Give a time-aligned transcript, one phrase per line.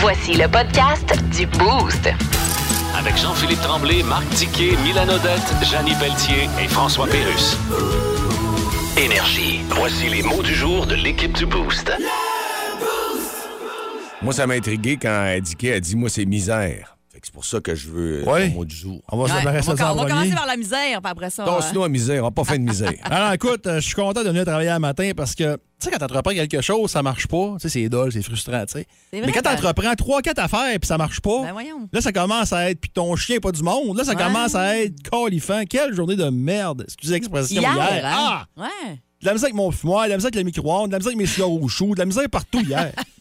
[0.00, 2.08] Voici le podcast du Boost.
[2.98, 7.56] Avec Jean-Philippe Tremblay, Marc Tiquet, Milan Odette, Janine Pelletier et François Pérus.
[8.98, 9.60] Énergie.
[9.70, 11.92] Voici les mots du jour de l'équipe du Boost.
[14.22, 16.96] Moi, ça m'a intrigué quand Indiqué a dit Moi, c'est misère.
[17.12, 18.48] Fait que c'est pour ça que je veux Ouais.
[18.48, 19.00] le mot du jour.
[19.10, 21.44] On va Ouais, ça on va en commencer par la misère, puis après ça.
[21.44, 22.92] Tasse-nous euh, en misère, on n'a pas fait de misère.
[23.04, 25.90] Alors, écoute, euh, je suis content de venir travailler un matin parce que, tu sais,
[25.90, 27.54] quand tu entreprends quelque chose, ça marche pas.
[27.60, 28.86] Tu sais, c'est dole, c'est frustrant, tu sais.
[29.12, 31.88] Mais quand tu ben- entreprends trois, quatre affaires puis ça marche pas, Ben voyons.
[31.92, 33.96] là, ça commence à être, puis ton chien est pas du monde.
[33.96, 34.22] Là, ça Ouais.
[34.22, 35.62] commence à être califant.
[35.68, 36.82] Quelle journée de merde.
[36.86, 37.60] Excusez l'expression.
[37.60, 38.06] Hier, Hier.
[38.06, 38.14] hein?
[38.16, 38.44] Ah!
[38.56, 38.98] Ouais.
[39.20, 41.08] De la misère avec mon fumoir, de la misère avec le micro-ondes, de la misère
[41.10, 42.92] avec mes cigares au chou, de la misère partout hier.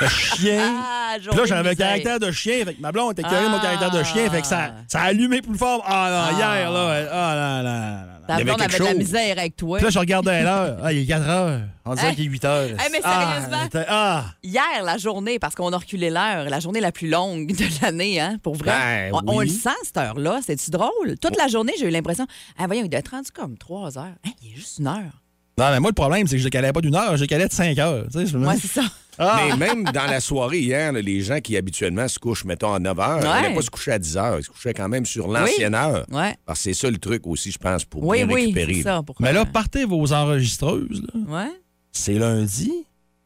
[0.00, 0.74] le chien.
[0.84, 2.64] Ah, Puis là, j'avais un caractère de chien.
[2.64, 3.62] Fait que ma blonde était de mon Ah.
[3.62, 4.28] caractère de chien.
[4.30, 5.82] Fait que ça, ça a allumé plus fort.
[5.86, 7.06] Ah non, hier, là.
[7.12, 8.06] Ah là, là, là, là.
[8.26, 9.78] Ta Il y avait blonde quelque avait de la misère avec toi.
[9.78, 10.78] Puis là, je regardais l'heure.
[10.82, 11.60] Ah, il est 4 heures.
[11.84, 12.14] On dirait Hey.
[12.14, 12.68] qu'il est 8 heures.
[12.68, 13.84] Hey, mais Ah, sérieusement?
[13.88, 17.64] Ah, Hier, la journée, parce qu'on a reculé l'heure, la journée la plus longue de
[17.82, 19.10] l'année, hein, pour vrai.
[19.12, 20.38] Ben, on, le sent, cette heure-là.
[20.46, 21.18] C'est-tu drôle?
[21.20, 22.26] Toute la journée, j'ai eu l'impression,
[22.58, 24.14] ah, voyons, il doit être rendu comme 3 heures.
[24.24, 25.20] Hein, il est juste une heure.
[25.58, 27.52] Non, mais moi, le problème, c'est que je décalais pas d'une heure, je décalais de
[27.52, 28.06] 5 heures.
[28.14, 28.82] Ouais, dis- c'est ça.
[29.18, 29.40] Ah!
[29.48, 32.78] Mais même dans la soirée hier, là, les gens qui habituellement se couchent, mettons, à
[32.78, 33.22] 9 h, Ouais.
[33.22, 34.38] n'allaient pas se coucher à 10 h.
[34.40, 36.06] Ils se couchaient quand même sur l'ancienne heure.
[36.10, 36.34] Ouais.
[36.46, 38.74] Parce que c'est ça le truc aussi, je pense, pour Oui, bien oui, récupérer.
[38.74, 39.02] c'est ça.
[39.02, 39.16] Pour...
[39.20, 41.02] Mais là, partez vos enregistreuses.
[41.14, 41.20] là.
[41.44, 41.50] Ouais.
[41.92, 42.72] C'est lundi.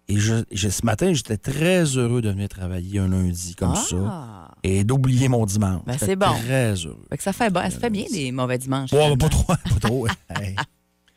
[0.09, 3.83] Et je, je- ce matin, j'étais très heureux de venir travailler un lundi comme Ah.
[3.89, 4.49] ça.
[4.63, 5.83] Et d'oublier mon dimanche.
[5.87, 6.33] Ben, c'est bon.
[6.47, 7.05] Très heureux.
[7.11, 8.93] Fait que ça fait, bon, ça fait bien des mauvais dimanches.
[8.93, 10.07] Ouais, pas trop, pas trop.
[10.41, 10.55] Hey,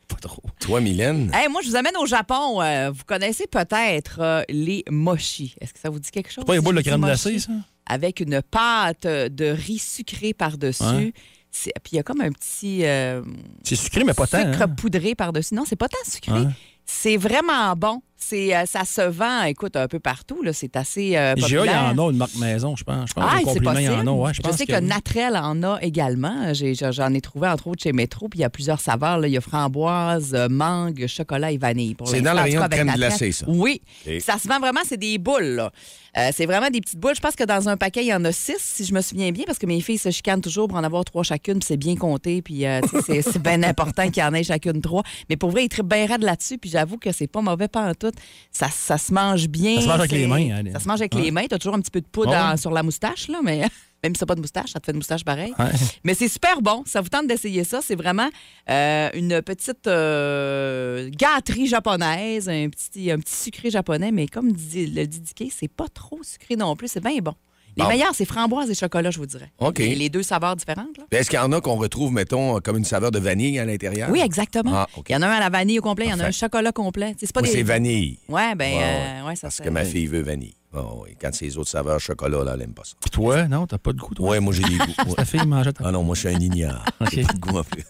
[0.10, 0.44] pas trop.
[0.60, 2.62] Toi, Mylène, Hey, moi, je vous amène au Japon.
[2.62, 5.56] Euh, vous connaissez peut-être euh, les mochi.
[5.62, 6.44] Est-ce que ça vous dit quelque chose?
[6.44, 7.52] C'est pas les boules de crème glacée, ça?
[7.86, 10.84] Avec une pâte de riz sucré par-dessus.
[10.84, 11.14] Ouais.
[11.52, 13.24] Puis il y a comme un petit euh,
[13.64, 14.40] C'est sucré, mais pas tant.
[14.40, 14.68] sucre hein?
[14.68, 15.56] poudré par-dessus.
[15.56, 16.32] Non, c'est pas tant sucré.
[16.34, 16.48] Ouais.
[16.86, 18.02] C'est vraiment bon.
[18.22, 20.42] C'est, euh, ça se vend, écoute, un peu partout.
[20.44, 20.52] Là.
[20.54, 21.94] C'est assez euh, IGA, il y populaire.
[21.96, 23.10] en a une marque maison, je pense.
[23.10, 23.82] Je pense Ah, que c'est possible.
[23.82, 24.12] il y en a.
[24.12, 26.54] Ouais, je, je pense sais que, Natrel en a également.
[26.54, 28.28] J'ai- J'en ai trouvé entre autres chez Métro.
[28.28, 29.20] Puis il y a plusieurs saveurs.
[29.20, 29.28] là.
[29.28, 31.96] Il y a framboise, euh, mangue, chocolat et vanille.
[31.96, 33.46] Pour C'est dans le rayon de crème glacée, ça.
[33.48, 33.82] Oui.
[34.20, 35.44] Ça se vend vraiment, c'est des boules.
[35.56, 35.72] là.
[36.18, 37.14] Euh, c'est vraiment des petites boules.
[37.16, 39.32] Je pense que dans un paquet, il y en a six, si je me souviens
[39.32, 41.60] bien, parce que mes filles se chicanent toujours pour en avoir trois chacune.
[41.60, 42.42] Puis c'est bien compté.
[42.42, 45.04] Puis euh, c'est c'est bien important qu'il y en ait chacune trois.
[45.30, 46.58] Mais pour vrai, ils trippent bien raide là-dessus.
[46.58, 48.09] Puis j'avoue que c'est pas mauvais pas en tout.
[48.52, 49.76] Ça, ça se mange bien.
[49.76, 51.22] Ça se mange avec les mains, hein, Ça se mange avec Ouais.
[51.22, 51.46] les mains.
[51.48, 52.38] Tu as toujours un petit peu de poudre ouais.
[52.38, 53.60] en- sur la moustache, là, mais
[54.04, 55.54] même si tu pas de moustache, ça te fait une moustache pareil.
[55.60, 55.66] Ouais.
[56.04, 56.84] Mais c'est super bon.
[56.86, 57.82] Ça vous tente d'essayer ça.
[57.82, 58.30] C'est vraiment
[58.70, 64.88] euh, une petite euh, gâterie japonaise, un petit, un petit sucré japonais, mais comme dit,
[64.88, 65.06] le
[65.52, 66.88] c'est pas trop sucré non plus.
[66.88, 67.34] C'est bien bon.
[67.80, 67.90] Les Bon.
[67.90, 69.52] meilleurs, c'est framboise et chocolat, je vous dirais.
[69.60, 69.80] OK.
[69.80, 70.98] Les, les deux saveurs différentes.
[70.98, 71.06] là.
[71.12, 74.10] est-ce qu'il y en a qu'on retrouve, mettons, comme une saveur de vanille à l'intérieur?
[74.12, 74.72] Oui, exactement.
[74.74, 75.06] Ah, OK.
[75.10, 76.32] Il y en a un à la vanille au complet, il y en a un
[76.32, 77.16] chocolat complet.
[77.20, 77.50] C'est pas des...
[77.50, 78.20] c'est vanille.
[78.28, 80.54] Ouais, ben, Ouais, euh, ouais, ça Parce que ma fille veut vanille.
[80.72, 81.16] Bon, oui.
[81.20, 82.94] Quand c'est les autres saveurs chocolat, là, elle n'aime pas ça.
[83.02, 84.30] Puis toi, non, t'as pas de goût, toi?
[84.30, 84.86] Ouais, moi, j'ai des goûts.
[85.08, 85.16] Ouais.
[85.16, 85.84] Ta fille mangeait ta...
[85.88, 86.86] Ah non, moi, je suis un ignare.
[87.02, 87.10] OK.
[87.12, 87.84] J'ai pas de goût en plus.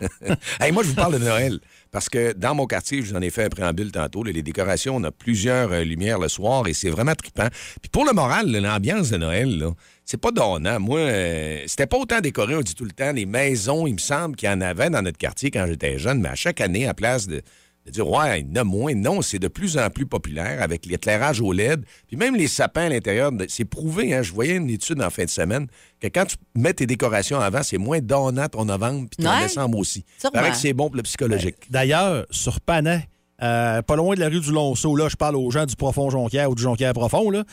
[0.60, 1.58] hey, moi, je vous parle de Noël.
[1.98, 4.94] Parce que dans mon quartier, je vous en ai fait un préambule tantôt, les décorations,
[4.94, 7.48] on a plusieurs euh, lumières le soir et c'est vraiment trippant.
[7.82, 9.66] Puis pour le moral, l'ambiance de Noël,
[10.04, 10.78] c'est pas donnant.
[10.78, 13.98] Moi, euh, c'était pas autant décoré, on dit tout le temps, les maisons, il me
[13.98, 16.86] semble qu'il y en avait dans notre quartier quand j'étais jeune, mais à chaque année,
[16.86, 17.42] à place de,
[17.88, 18.94] de dire, ouais, il y en a moins.
[18.94, 21.84] Non, c'est de plus en plus populaire avec l'éclairage au LED.
[22.06, 24.14] Puis même les sapins à l'intérieur, c'est prouvé.
[24.14, 25.66] Hein, je voyais une étude en fin de semaine
[26.00, 29.42] que quand tu mets tes décorations avant, c'est moins donnant ton novembre puis Ouais.
[29.42, 30.04] décembre aussi.
[30.32, 31.56] Paraît que c'est bon pour le psychologique.
[31.70, 33.08] D'ailleurs, sur Panay,
[33.42, 36.10] euh, pas loin de la rue du Lonceau, là, je parle aux gens du profond
[36.10, 37.44] Jonquière ou du Jonquière profond, là,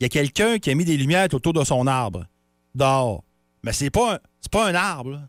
[0.00, 2.26] il y a quelqu'un qui a mis des lumières autour de son arbre,
[2.74, 3.22] dehors.
[3.64, 4.18] Mais c'est pas un,
[4.50, 5.20] pas un arbre.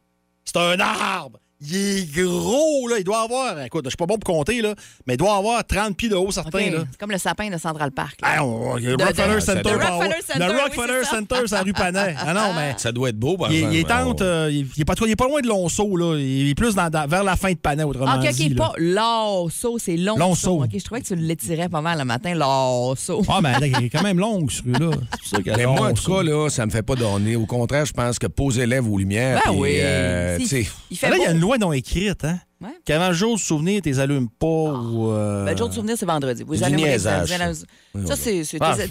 [0.46, 1.40] C'est un arbre!
[1.66, 2.96] Il est gros, là.
[3.00, 4.74] Il doit avoir, écoute, je suis pas bon pour compter, là,
[5.08, 6.34] mais il doit avoir 30 pieds de haut, OK.
[6.34, 6.84] certain, là.
[6.92, 8.18] C'est comme le sapin de Central Park.
[8.22, 8.28] là.
[8.38, 9.62] Ah, on- il le De- Rockefeller de- Center.
[9.64, 11.04] Le Rockefeller Center, Le Rockefeller.
[11.06, 12.16] Center, c'est la rue Panay.
[12.26, 12.74] Ah non, mais.
[12.78, 13.74] Ça doit être beau, par Il, exemple.
[13.76, 14.28] il est Ah, tente, ouais.
[14.28, 16.18] euh, il, il est pas, il est pas loin de Lonceau, là.
[16.18, 18.46] Il est plus dans- dans- vers la fin de Panay, autrement Ah, OK, dit.
[18.52, 18.66] OK, là.
[18.68, 20.20] pas Lonceau, c'est Lonceau.
[20.20, 20.64] Lonceau.
[20.64, 23.22] OK, je trouvais que tu l'étirais pas mal le matin, Lonceau.
[23.30, 24.92] Ah, mais elle est quand même longue, ce rue-là.
[25.12, 27.36] C'est pour ça qu'elle Mais moi, en tout cas, là, ça me fait pas donner.
[27.36, 29.42] Au contraire, je pense que posez-les vos lumières.
[29.46, 29.70] Ben puis, oui.
[29.80, 31.10] euh, Si- tu sais, il fait
[31.54, 32.40] Loi non écrite, hein?
[32.64, 32.70] Ouais.
[32.86, 35.12] Qu'avant le jour du souvenir, tu les allumes pas ou.
[35.12, 36.44] euh, Ben, le jour de souvenir, c'est vendredi.
[36.44, 37.38] Vous Du allumerez- niaisage, ça.
[38.08, 38.44] Ça, c'est.
[38.44, 38.88] c'est- Ah, t'es-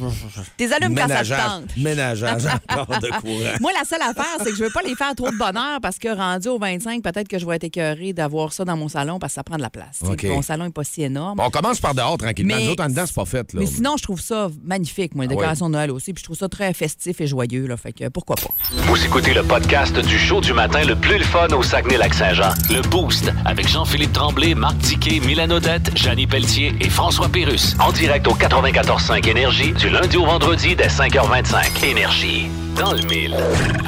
[0.69, 1.77] T'es allumes quand ça te tente.
[1.77, 3.57] ménageage encore de courant.
[3.61, 5.99] Moi, la seule affaire, c'est que je veux pas les faire trop de bonheur parce
[5.99, 9.19] que rendu au 25, peut-être que je vais être écœurée d'avoir ça dans mon salon
[9.19, 10.01] parce que ça prend de la place.
[10.25, 11.39] Mon salon n'est pas si énorme.
[11.39, 12.55] Bon, on commence par dehors tranquillement.
[12.57, 13.53] Mais- Nous autres, en dedans, c'est pas fait.
[13.55, 13.61] Là.
[13.61, 15.37] Mais sinon, je trouve ça magnifique, moi, les Ah ouais.
[15.37, 16.13] décorations de Noël aussi.
[16.13, 17.67] Puis je trouve ça très festif et joyeux.
[17.67, 18.51] Là, fait que pourquoi pas.
[18.87, 22.51] Vous écoutez le podcast du show du matin le plus le fun au Saguenay-Lac-Saint-Jean.
[22.71, 27.77] Le Boost avec avec Jean-Philippe Tremblay, Marc Tiquet, Milan Odette, Janine Pelletier et François Pérus.
[27.79, 31.85] En direct au 94.5 Énergie du lundi au vendredi dès 5h25.
[31.85, 32.49] Énergie.
[32.77, 33.37] Dans le mille.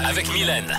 [0.08, 0.76] Avec Mylène.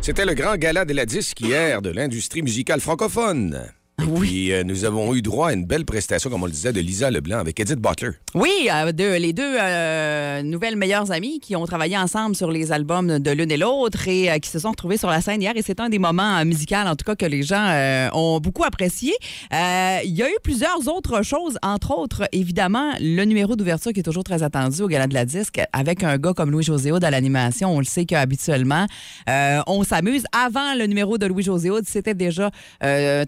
[0.00, 3.60] C'était le grand gala de la disque hier de l'industrie musicale francophone.
[3.98, 6.70] Et puis, euh, nous avons eu droit à une belle prestation, comme on le disait,
[6.70, 8.10] de Lisa Leblanc avec Edith Butler.
[8.34, 12.72] Oui, euh, de- les deux euh, nouvelles meilleures amies qui ont travaillé ensemble sur les
[12.72, 15.54] albums de l'une et l'autre et qui se sont retrouvées sur la scène hier.
[15.56, 19.14] Et c'est un des moments musicaux, en tout cas, que les gens ont beaucoup apprécié.
[19.50, 24.02] Il y a eu plusieurs autres choses, entre autres, évidemment, le numéro d'ouverture qui est
[24.02, 27.10] toujours très attendu au Gala de la Disque avec un gars comme Louis-José Hood à
[27.10, 27.74] l'animation.
[27.74, 28.84] On le sait qu'habituellement,
[29.26, 30.24] on s'amuse.
[30.32, 32.50] Avant le numéro de Louis-José c'était déjà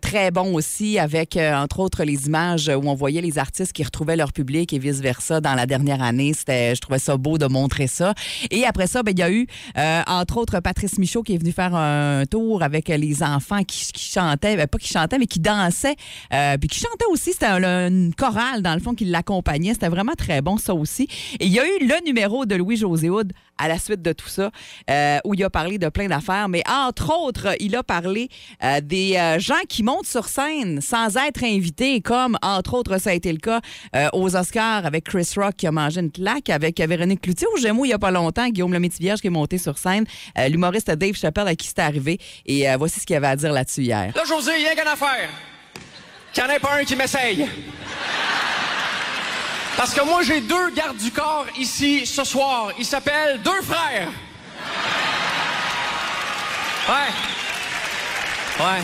[0.02, 3.84] très bon aussi avec, euh, entre autres, les images où on voyait les artistes qui
[3.84, 6.32] retrouvaient leur public et vice-versa dans la dernière année.
[6.34, 8.12] C'était, je trouvais ça beau de montrer ça.
[8.50, 9.46] Et après ça, ben, il y a eu,
[9.76, 13.86] euh, entre autres, Patrice Michaud qui est venu faire un tour avec les enfants qui,
[13.96, 15.96] chantaient, ben, pas qui chantaient, mais qui dansaient,
[16.34, 17.32] euh, puis qui chantaient aussi.
[17.32, 19.74] C'était un- une chorale, dans le fond, qui l'accompagnait.
[19.74, 21.04] C'était vraiment très bon, ça aussi.
[21.38, 24.28] Et il y a eu le numéro de Louis-José Hood à la suite de tout
[24.28, 24.50] ça,
[25.24, 26.48] où il a parlé de plein d'affaires.
[26.48, 28.28] Mais entre autres, il a parlé
[28.82, 30.47] des gens qui montent sur scène
[30.80, 33.60] sans être invités, comme entre autres, ça a été le cas
[33.94, 37.56] euh, aux Oscars avec Chris Rock qui a mangé une claque, avec Véronique Cloutier au
[37.58, 40.04] Gémeaux il n'y a pas longtemps, Guillaume le Métivierge qui est monté sur scène,
[40.38, 42.18] euh, l'humoriste Dave Chappelle à qui c'est arrivé.
[42.46, 44.12] Et euh, voici ce qu'il avait à dire là-dessus hier.
[44.14, 45.28] Là, José, il y a qu'une affaire.
[46.32, 47.46] Qu'il n'y en ait pas un qui m'essaye.
[49.76, 52.72] Parce que moi, j'ai deux gardes du corps ici ce soir.
[52.78, 54.08] Ils s'appellent deux frères.
[56.88, 58.64] Ouais.
[58.64, 58.82] Ouais.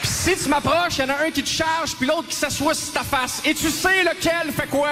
[0.00, 2.36] Puis si tu m'approches, il y en a un qui te charge, puis l'autre qui
[2.36, 3.42] s'assoit sur ta face.
[3.44, 4.90] Et tu sais lequel fait quoi?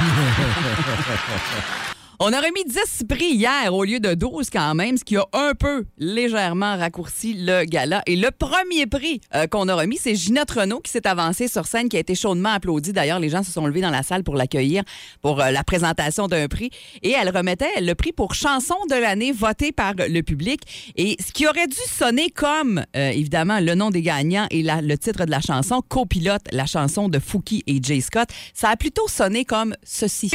[2.22, 5.24] On aurait mis 10 prix hier au lieu de 12 quand même, ce qui a
[5.32, 8.02] un peu légèrement raccourci le gala.
[8.04, 11.66] Et le premier prix euh, qu'on a remis, c'est Ginette Renault qui s'est avancée sur
[11.66, 12.92] scène, qui a été chaudement applaudie.
[12.92, 14.82] D'ailleurs, les gens se sont levés dans la salle pour l'accueillir
[15.22, 16.68] pour euh, la présentation d'un prix.
[17.02, 20.60] Et elle remettait le prix pour chanson de l'année voté par le public.
[20.96, 24.96] Et ce qui aurait dû sonner comme, euh, évidemment, le nom des gagnants et le
[24.96, 29.08] titre de la chanson, Copilote, la chanson de Fouki et Jay Scott, ça a plutôt
[29.08, 30.30] sonné comme ceci.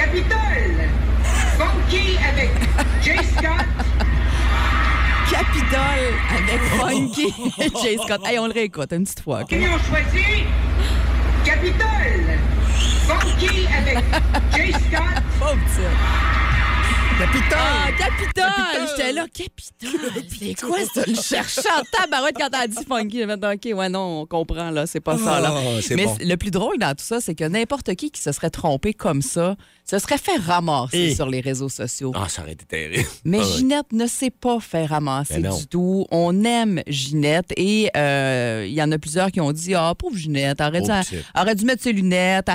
[0.00, 0.88] Capitole.
[1.58, 2.50] Funky avec
[3.02, 3.66] Jay Scott.
[5.30, 8.22] Capitole avec Funky et Jay Scott.
[8.24, 9.52] Hey, on le réécoute une petite fois, OK?
[9.52, 10.44] Ils ont choisi
[11.44, 12.38] Capitole?
[13.06, 13.98] Funky avec
[14.56, 15.22] Jay Scott.
[17.20, 17.58] Capitole!
[17.58, 18.88] Ah, Capitole!
[18.96, 20.24] J'étais là, Capitole!
[20.38, 21.02] C'est quoi ça?
[21.06, 21.82] Le chercheur?
[21.92, 23.18] Tabarouette quand t'as dit Funky.
[23.18, 23.34] J'ai fait,
[23.74, 25.52] OK, ouais, non, on comprend, là, c'est pas ça, là.
[25.54, 26.16] Ah, Mais bon.
[26.18, 29.20] le plus drôle dans tout ça, c'est que n'importe qui qui se serait trompé comme
[29.20, 32.12] ça se serait fait ramasser Et- sur les réseaux sociaux.
[32.14, 33.06] Ah, ça aurait été terrible.
[33.24, 33.56] Mais Ah.
[33.56, 36.06] Ginette ne s'est pas fait ramasser Ben du tout.
[36.10, 40.16] On aime Ginette et euh, il y en a plusieurs qui ont dit Ah, pauvre
[40.16, 40.90] Ginette, dû,
[41.38, 42.48] aurait dû mettre ses lunettes.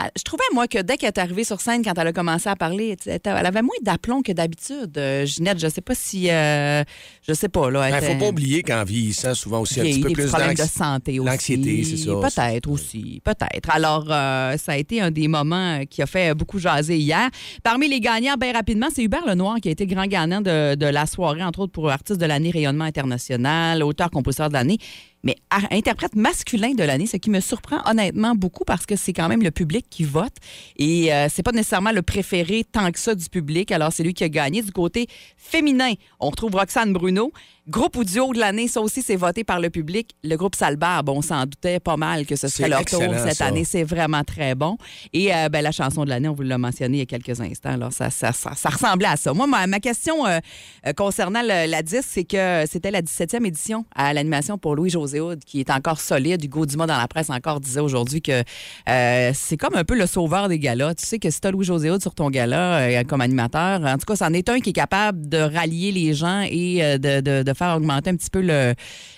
[0.00, 2.48] Ah, Je trouvais, moi, que dès qu'elle est arrivée sur scène, quand elle a commencé
[2.48, 4.96] à parler, elle avait moins d'aplomb que d'habitude.
[4.96, 6.30] Euh, Ginette, je sais pas si.
[6.30, 6.84] euh,
[7.26, 7.88] je sais pas, là.
[7.90, 10.54] Il ne faut pas oublier qu'en vieillissant, souvent aussi un petit peu des plus problèmes
[10.54, 11.28] de santé aussi.
[11.28, 12.12] l'anxiété, c'est ça.
[12.12, 13.70] Peut-être aussi, peut-être.
[13.70, 17.28] Alors, euh, ça a été un des moments qui a fait beaucoup jaser hier.
[17.64, 20.86] Parmi les gagnants, bien rapidement, c'est Hubert Lenoir qui a été grand gagnant de, de
[20.86, 24.78] la soirée, entre autres pour artiste de l'année rayonnement international, auteur-compositeur de l'année.
[25.24, 25.36] Mais
[25.70, 29.42] interprète masculin de l'année, ce qui me surprend honnêtement beaucoup parce que c'est quand même
[29.42, 30.34] le public qui vote
[30.76, 33.72] et euh, c'est pas nécessairement le préféré tant que ça du public.
[33.72, 34.62] Alors c'est lui qui a gagné.
[34.62, 37.32] Du côté féminin, on retrouve Roxane Bruno.
[37.68, 40.12] Groupe audio de l'année, ça aussi c'est voté par le public.
[40.24, 43.44] Le groupe Salbarbe, on s'en doutait pas mal que ce serait leur tour cette ça.
[43.44, 43.64] année.
[43.64, 44.78] C'est vraiment très bon.
[45.12, 47.38] Et euh, ben, la chanson de l'année, on vous l'a mentionné il y a quelques
[47.42, 47.68] instants.
[47.74, 49.34] Alors ça, ça, ça, ça ressemblait à ça.
[49.34, 50.38] Moi, ma, ma question euh,
[50.86, 55.20] euh, concernant le- la disque, c'est que c'était la 17e édition à l'animation pour Louis-José
[55.20, 56.42] Hood, qui est encore solide.
[56.42, 58.42] Hugo Dumas dans la presse encore disait aujourd'hui que
[58.88, 60.94] euh, c'est comme un peu le sauveur des galas.
[60.94, 64.06] Tu sais que si tu as Louis-José Hood sur ton gala comme animateur, en tout
[64.06, 67.52] cas, c'en est un qui est capable de rallier les gens et de, de- de
[67.58, 68.74] faire augmenter un petit peu le,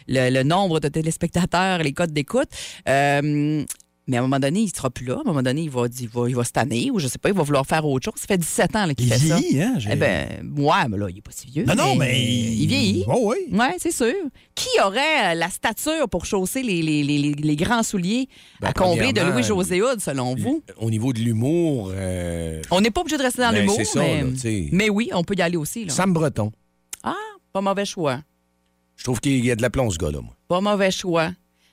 [0.08, 2.48] le- le nombre de téléspectateurs, les codes d'écoute.
[2.88, 3.64] Euh,
[4.06, 5.18] mais à un moment donné, il ne sera plus là.
[5.18, 7.18] À un moment donné, il va, il va, il va se tanner ou je sais
[7.18, 8.14] pas, il va vouloir faire autre chose.
[8.20, 9.36] Ça fait 17 ans qu'il Il fait ça.
[9.36, 9.74] vieillit, hein?
[9.88, 11.64] Eh ben, ouais, mais là, il est pas si vieux.
[11.64, 12.20] non, non, mais.
[12.20, 13.04] Il vieillit.
[13.06, 13.36] Oui, oui.
[13.52, 14.12] Oui, c'est sûr.
[14.56, 18.28] Qui aurait euh, la stature pour chausser les, les- les- grands souliers
[18.60, 20.60] Ben, à combler de Louis-José Hood, selon vous?
[20.78, 23.84] Au niveau de l'humour, euh, On n'est pas obligé de rester dans Ben, l'humour, c'est
[23.84, 25.84] ça, mais, là, mais oui, on peut y aller aussi.
[25.84, 25.92] Là.
[25.92, 26.50] Sam Breton.
[27.04, 27.14] Ah,
[27.52, 28.22] pas mauvais choix.
[29.00, 30.34] Je trouve qu'il y a de la plomb, ce gars-là, moi.
[30.46, 31.30] Pas mauvais choix.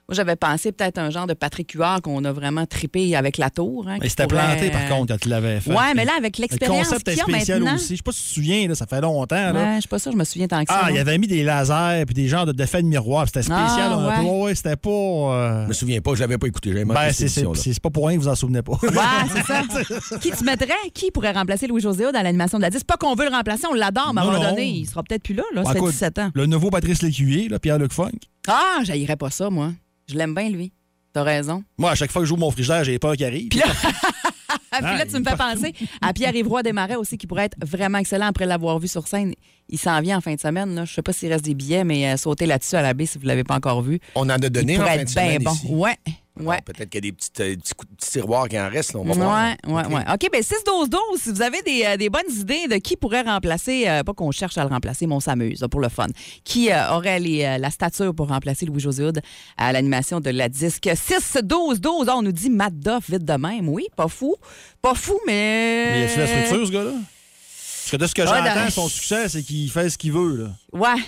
[0.09, 3.49] Moi, j'avais pensé peut-être un genre de Patrick Huard qu'on a vraiment trippé avec la
[3.49, 3.85] tour.
[3.89, 5.69] hein, Mais c'était pourrait- planté, par contre, quand tu l'avais fait.
[5.73, 7.75] Ouais, mais là, avec Le l'expérience concept est spécial maintenant...
[7.75, 7.89] aussi.
[7.91, 9.35] Je sais pas si tu te souviens, là, ça fait longtemps.
[9.35, 9.51] là.
[9.51, 10.79] Ouais, je suis pas sûre, je me souviens tant que ça.
[10.85, 13.25] Ah, il avait mis des lasers puis des genres de d'effets de miroir.
[13.25, 13.91] C'était spécial.
[13.91, 14.15] Ah, ouais.
[14.15, 14.21] peu.
[14.45, 14.89] Ouais, c'était pas.
[14.89, 16.71] euh, Je me souviens pas, je l'avais pas écouté.
[16.85, 18.73] Ben, c'est pas pour rien que vous en souvenez pas.
[18.81, 18.89] Ouais,
[19.35, 20.17] c'est ça.
[20.19, 20.67] qui tu mettrais?
[20.93, 22.85] Qui pourrait remplacer Louis-José dans l'animation de la 10?
[22.85, 25.23] Pas qu'on veut le remplacer, on l'adore, mais à un moment donné, il sera peut-être
[25.23, 25.43] plus là.
[25.53, 25.65] là.
[25.65, 26.31] Ça fait écoute, 17 ans.
[26.33, 28.11] Le nouveau Patrice Lécuyer, Pierre-Luc Funk.
[28.47, 29.71] Ah, j'haïrais pas ça, moi.
[30.09, 30.71] Je l'aime bien, lui.
[31.13, 31.63] T'as raison.
[31.77, 33.49] Moi, à chaque fois que je joue mon frigidaire, j'ai peur qu'il arrive.
[33.49, 33.65] Puis là,
[34.71, 37.97] puis là, tu me fais penser à Pierre-Yves Roy Desmarais aussi, qui pourrait être vraiment
[37.97, 39.33] excellent après l'avoir vu sur scène.
[39.67, 40.75] Il s'en vient en fin de semaine.
[40.75, 40.85] Là.
[40.85, 43.17] Je sais pas s'il reste des billets, mais euh, sautez là-dessus à la baie si
[43.17, 43.99] vous l'avez pas encore vu.
[44.15, 45.51] On en a donné en fin de semaine bon.
[45.51, 45.67] ici.
[45.69, 45.97] Ouais,
[46.41, 46.61] ouais.
[46.65, 48.93] Peut-être qu'il y a des petites, euh, petits, coups- petits tiroirs qui en restent.
[48.93, 49.45] là, on va Ouais, voir.
[49.67, 50.23] ouais, OK.
[50.23, 50.29] ouais.
[50.31, 54.03] Bien 6-12-12, si vous avez des, euh, des bonnes idées de qui pourrait remplacer, euh,
[54.03, 56.07] pas qu'on cherche à le remplacer, mais on s'amuse pour le fun,
[56.43, 59.09] qui euh, aurait les, euh, la stature pour remplacer Louis-José
[59.57, 60.87] à l'animation de la disque?
[60.95, 62.05] 6-12-12.
[62.09, 63.69] Ah, on nous dit Matt Duff vite de même.
[63.69, 64.35] Oui, pas fou.
[64.81, 65.91] Pas fou, mais...
[65.91, 66.91] Mais y a-tu la structure, ce gars-là?
[66.91, 70.35] Parce que de ce que Ah, j'entends, son succès, c'est qu'il fait ce qu'il veut.
[70.35, 70.49] Là.
[70.73, 71.01] Ouais.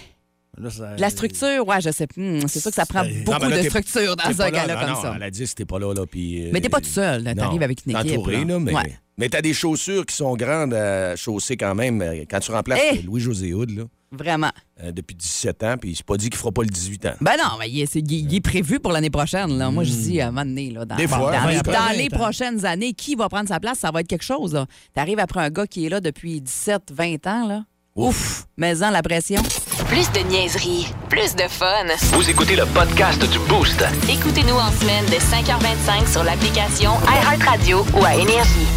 [0.59, 2.07] Là, ça- La structure, ouais, je sais.
[2.17, 4.79] hmm, c'est sûr que ça prend beaucoup Non, mais là, de structure dans un non,
[4.79, 5.13] comme non, ça.
[5.13, 5.93] À la 10, t'es pas là.
[5.93, 7.33] là puis, euh, Mais t'es pas tout seul, non.
[7.33, 8.11] T'arrives avec une équipe.
[8.11, 8.45] entouré, là.
[8.45, 8.97] là, mais, Ouais.
[9.17, 12.01] mais t'as des chaussures qui sont grandes à chausser quand même.
[12.01, 13.01] euh, Quand tu remplaces Eh!
[13.03, 14.51] Louis-José Hood, là, Vraiment.
[14.83, 17.13] euh, depuis 17 ans, puis c'est pas dit qu'il fera pas le 18 ans.
[17.21, 19.57] Ben non, mais il est, il il prévu pour l'année prochaine.
[19.57, 19.71] Là.
[19.71, 22.65] Moi, je dis à un moment donné, là, dans, Des fois, dans les, dans prochaines
[22.65, 24.59] années, qui va prendre sa place, ça va être quelque chose.
[24.93, 27.47] Tu arrives après un gars qui est là depuis 17, 20 ans.
[27.47, 27.63] Là.
[27.95, 28.45] Ouf!
[28.57, 29.41] Mais-en la pression.
[29.89, 31.88] Plus de niaiserie, plus de fun.
[32.13, 33.84] Vous écoutez le podcast du Boost.
[34.08, 38.67] Écoutez-nous en semaine de 5h25 sur l'application iHeartRadio ou à Énergie.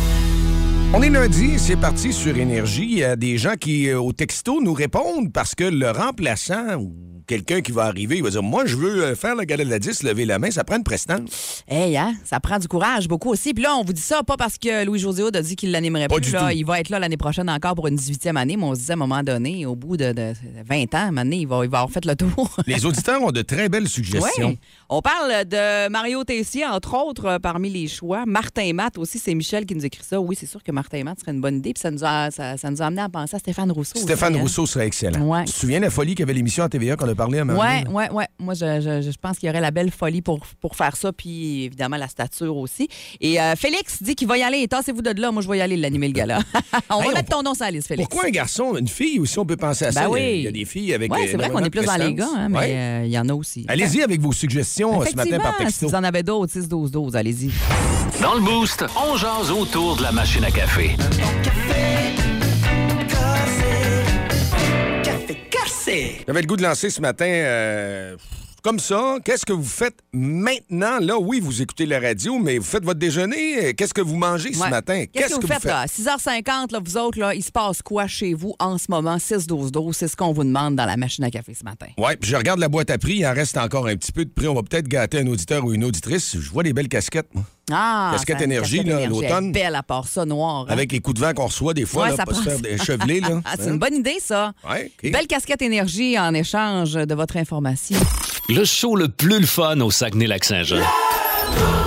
[0.95, 2.88] On est lundi, c'est parti sur Énergie.
[2.90, 6.76] Il y a des gens qui, euh, au texto, nous répondent parce que le remplaçant
[6.76, 6.95] ou
[7.26, 9.71] quelqu'un qui va arriver, il va dire Moi, je veux euh, faire le gala de
[9.71, 11.62] la 10, lever la main, ça prend une prestance.
[11.69, 12.14] Hey, hein?
[12.25, 13.55] Ça prend du courage beaucoup aussi.
[13.55, 16.09] Puis là, on vous dit ça pas parce que Louis-José Hood a dit qu'il l'animerait
[16.09, 16.26] Pas plus.
[16.26, 16.50] du là.
[16.50, 16.57] tout.
[16.57, 18.93] Il va être là l'année prochaine encore pour une 18e année, mais on se disait
[18.93, 20.33] à un moment donné, au bout de, de
[20.69, 22.57] 20 ans, donné, il va, il va avoir fait le tour.
[22.67, 24.49] Les auditeurs ont de très belles suggestions.
[24.49, 24.59] Oui.
[24.88, 28.25] On parle de Mario Tessier, entre autres, euh, parmi les choix.
[28.26, 30.21] Martin Matt aussi, c'est Michel qui nous écrit ça.
[30.21, 31.73] Oui, c'est sûr que Martin Matt serait une bonne idée.
[31.73, 33.99] Puis ça nous a, ça, ça nous a amené à penser à Stéphane Rousseau.
[33.99, 34.43] Stéphane aussi, hein.
[34.43, 35.21] Rousseau serait excellent.
[35.26, 35.45] Ouais.
[35.45, 37.45] Tu te souviens de la folie qu'il y avait l'émission à TVA qu'on parlé à
[37.45, 37.59] donné,
[37.90, 38.26] ouais, ouais.
[38.38, 41.12] Moi, je, je- je pense qu'il y aurait la belle folie pour, pour faire ça,
[41.12, 42.88] puis évidemment la stature aussi.
[43.21, 44.66] Et euh, Félix dit qu'il va y aller.
[44.69, 45.31] Tassez-vous de là.
[45.33, 46.40] Moi, je vais y aller l'animer le gala.
[46.90, 48.09] on va on mettre ton nom sur la liste, Félix.
[48.09, 50.00] Pourquoi un garçon, une fille aussi, on peut penser à Ben ça?
[50.00, 50.33] Il y a- oui.
[50.38, 51.12] Il y a des filles avec.
[51.12, 52.75] Ouais, euh, c'est vrai qu'on est plus dans les gars, hein, mais Ouais.
[52.76, 53.64] euh, il y en a aussi.
[53.69, 55.88] Allez-y avec vos suggestions ce matin par Effectivement, si texto.
[55.88, 57.50] vous en avez d'autres, 6-12-12, allez-y.
[58.21, 60.97] Dans le Boost, on jase autour de la machine à café.
[66.26, 68.16] J'avais le goût de lancer ce matin euh,
[68.62, 69.16] comme ça.
[69.25, 70.99] Qu'est-ce que vous faites maintenant?
[71.00, 73.75] Là, oui, vous écoutez la radio, mais vous faites votre déjeuner.
[73.75, 75.04] Qu'est-ce que vous mangez ce matin?
[75.12, 75.87] Qu'est-ce que vous faites, là?
[75.87, 79.16] 6h50, là, vous autres, là, il se passe quoi chez vous en ce moment?
[79.16, 81.87] 6-12-12, c'est ce qu'on vous demande dans la machine à café ce matin.
[81.99, 83.16] Oui, puis je regarde la boîte à prix.
[83.16, 84.49] Il en reste encore un petit peu de prix.
[84.49, 86.37] On va peut-être gâter un auditeur ou une auditrice.
[86.38, 87.45] Je vois des belles casquettes, moi.
[87.71, 88.11] Ah!
[88.12, 89.52] Casquette énergie, là, l'automne.
[89.52, 90.66] belle à part ça, noir.
[90.69, 90.73] hein?
[90.73, 92.59] Avec les coups de vent qu'on reçoit des fois, Ouais, là, ça pas se faire.
[93.45, 94.52] Ah, c'est une bonne idée, ça.
[94.69, 94.90] Ouais.
[95.02, 97.99] Belle casquette énergie en échange de votre information.
[98.49, 100.82] Le show le plus le fun au Saguenay-Lac-Saint-Jean.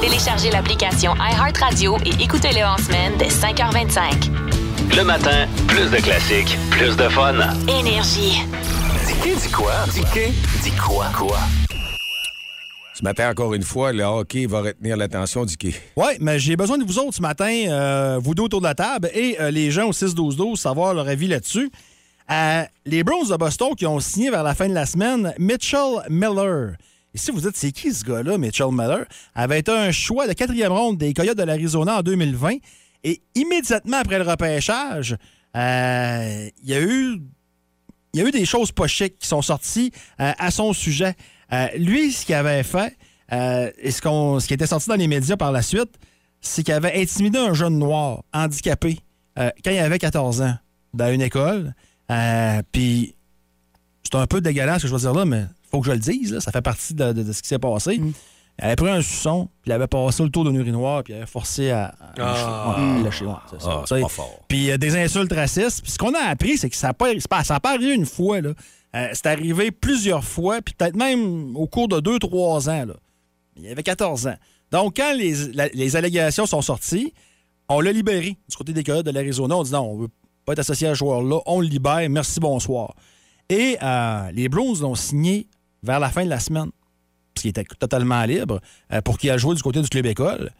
[0.01, 4.29] Téléchargez l'application iHeartRadio et écoutez-le en semaine dès 5h25.
[4.95, 7.35] Le matin, plus de classiques, plus de fun.
[7.67, 8.41] Énergie.
[9.23, 9.73] Dis dis quoi?
[9.93, 10.01] Dis
[10.63, 11.07] dis quoi?
[11.15, 11.37] Quoi?
[12.93, 15.75] Ce matin, encore une fois, le hockey va retenir l'attention d'Ike.
[15.97, 18.75] Oui, mais j'ai besoin de vous autres ce matin, euh, vous deux autour de la
[18.75, 21.69] table, et euh, les gens au 6-12-12, savoir leur avis là-dessus.
[22.29, 26.75] Les Browns de Boston qui ont signé vers la fin de la semaine Mitchell Miller.
[27.13, 30.33] Et si vous dites, c'est qui ce gars-là, Mitchell Miller, avait été un choix de
[30.33, 32.57] quatrième ronde des Coyotes de l'Arizona en 2020.
[33.05, 35.15] Et immédiatement après le repêchage,
[35.55, 41.15] euh, il y a eu des choses pas qui sont sorties euh, à son sujet.
[41.53, 42.97] Euh, lui, ce qu'il avait fait,
[43.31, 45.93] et ce, qui était sorti dans les médias par la suite,
[46.41, 48.99] c'est qu'il avait intimidé un jeune noir handicapé
[49.35, 50.55] quand il avait 14 ans
[50.93, 51.73] dans une école.
[52.11, 53.15] Euh, Puis,
[54.03, 55.99] c'est un peu dégueulasse ce que je vais dire là, mais faut que je le
[55.99, 56.33] dise.
[56.33, 57.95] là, ça fait partie de, de- de ce qui s'est passé.
[58.57, 61.17] Il avait pris un suçon, puis il avait passé le tour d'un urinoir, puis il
[61.17, 63.25] avait forcé à, à lâcher.
[63.27, 63.41] Ah,
[64.07, 64.39] fort.
[64.47, 65.81] Puis euh, des insultes racistes.
[65.81, 67.93] Puis ce qu'on a appris, c'est que ça n'a pas, pas, ça a pas arrivé
[67.93, 68.39] une fois.
[68.39, 68.51] là.
[68.95, 72.85] Euh, c'est arrivé plusieurs fois, puis peut-être même au cours de deux, trois ans.
[72.85, 72.93] Là.
[73.57, 74.35] Il avait 14 ans.
[74.71, 77.13] Donc, quand les, la- les allégations sont sorties,
[77.67, 79.57] on l'a libéré du côté des Coyotes de l'Arizona.
[79.57, 80.07] On dit non, on veut
[80.45, 81.39] pas être associé à ce joueur-là.
[81.45, 82.07] On le libère.
[82.09, 82.93] Merci, bonsoir.
[83.49, 85.47] Et euh, les Browns l'ont signé
[85.83, 86.71] vers la fin de la semaine.
[87.33, 88.59] parce qu'il était totalement libre,
[88.91, 90.51] euh, pour qu'il aille jouer du côté du club école.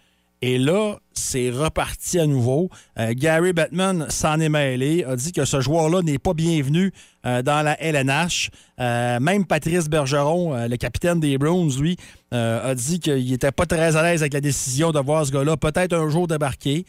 [0.42, 2.70] Et là, c'est reparti à nouveau.
[3.00, 6.92] Euh, Gary Bettman s'en est mêlé, a dit que ce joueur-là n'est pas bienvenu
[7.24, 8.52] dans la LNH.
[8.78, 11.98] Même Patrice Bergeron, le capitaine des Browns, lui,
[12.30, 15.58] a dit qu'il n'était pas très à l'aise avec la décision de voir ce gars-là
[15.58, 16.86] peut-être un jour débarquer.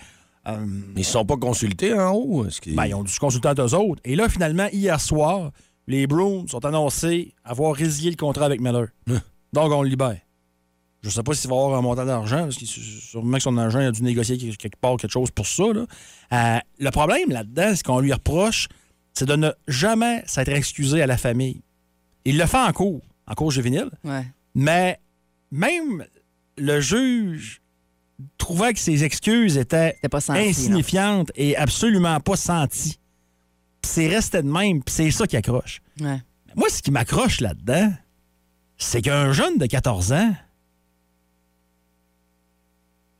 [0.49, 2.47] Euh, Ils ne sont pas consultés en haut?
[2.47, 4.01] Est-ce qu'ils- ben, ils ont dû se consulter entre eux autres.
[4.05, 5.51] Et là, finalement, hier soir,
[5.89, 8.89] les Browns sont annoncés avoir résilié le contrat avec Miller.
[9.09, 9.21] Hein?
[9.53, 10.19] Donc, on le libère.
[11.03, 13.79] Je sais pas s'il va avoir un montant d'argent, parce qu'il sûrement que son agent
[13.79, 15.65] a dû négocier quelque quelque part quelque chose pour ça.
[15.73, 15.87] là.
[16.33, 18.67] Euh, le problème là-dedans, ce qu'on lui reproche,
[19.15, 21.61] c'est de ne jamais s'être excusé à la famille.
[22.25, 24.27] Il le fait en cours, en cours juvénile, Ouais.
[24.55, 24.99] mais
[25.53, 26.05] même
[26.59, 27.61] le juge
[28.39, 30.41] trouvait que ses excuses étaient C'était pas senti.
[30.43, 30.49] là.
[30.49, 32.99] insignifiante et absolument pas sentie.
[33.83, 35.81] Puis c'est resté de même, puis c'est ça qui accroche.
[36.01, 36.21] Ouais.
[36.55, 37.93] Moi, ce qui m'accroche là-dedans,
[38.79, 40.35] c'est qu'un jeune de 14 ans,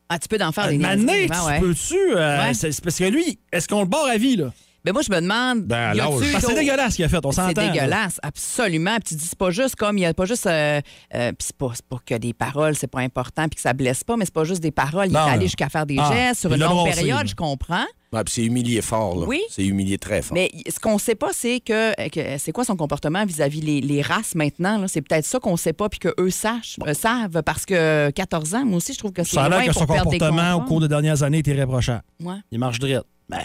[0.09, 1.61] Ah, tu peux d'en faire des maintenant, tu ouais.
[1.61, 1.97] peux-tu...
[2.17, 2.53] euh, Ouais.
[2.83, 4.53] parce que lui, est-ce qu'on le barre à vie, là?
[4.87, 5.65] Mais moi, je me demande.
[5.65, 5.93] Ben,
[6.41, 7.49] c'est dégueulasse ce qu'il a fait, on s'entend.
[7.49, 7.73] C'est là.
[7.73, 8.95] dégueulasse, absolument.
[9.05, 10.47] Puis tu dis, c'est pas juste comme, il n'y a pas juste.
[10.47, 10.81] euh,
[11.15, 14.17] euh, puis c'est pas, que des paroles, c'est pas important, puis que ça blesse pas,
[14.17, 15.09] mais c'est pas juste des paroles.
[15.09, 17.85] Il Non, est allé jusqu'à faire des Ah, gestes sur une longue période, je comprends.
[18.13, 19.27] Ouais, puis c'est humilié fort, là.
[19.27, 19.43] Oui.
[19.51, 20.35] C'est humilié très fort.
[20.37, 24.03] Mais ce qu'on sait pas, c'est que, que c'est quoi son comportement vis-à-vis les, les
[24.03, 24.79] races maintenant.
[24.79, 24.87] là?
[24.87, 28.65] C'est peut-être ça qu'on sait pas, puis qu'eux sachent, euh, savent, parce que 14 ans,
[28.65, 30.89] moi aussi, je trouve que c'est Ça a l'air que son comportement au cours des
[30.89, 31.57] dernières années était.
[31.57, 32.37] Ouais.
[32.53, 33.03] Il marche droit.
[33.29, 33.41] Ben,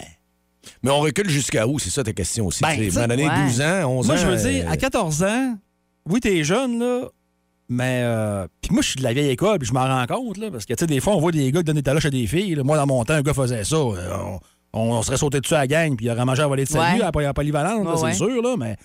[0.82, 1.78] Mais on recule jusqu'à où?
[1.78, 2.62] C'est ça ta question aussi.
[2.62, 3.44] Ben, tu donné, ouais.
[3.46, 4.18] 12 ans, 11 moi, ans.
[4.18, 5.58] je veux dire, euh, à 14 ans,
[6.06, 7.08] oui, t'es jeune, là,
[7.68, 8.02] mais...
[8.04, 10.50] euh, puis moi, je suis de la vieille école, puis je m'en rends compte, là,
[10.50, 12.10] parce que, tu sais, des fois, on voit des gars qui donnent des taloches à
[12.10, 12.54] des filles.
[12.54, 12.62] là.
[12.64, 13.76] Moi, dans mon temps, un gars faisait ça.
[13.76, 14.40] euh, On,
[14.74, 16.68] on- on serait sauté dessus à la gang, puis il aurait mangé à voler de
[16.68, 17.02] salut Ouais.
[17.04, 18.12] à la polyvalente, ouais.
[18.12, 18.76] c'est sûr, là, mais...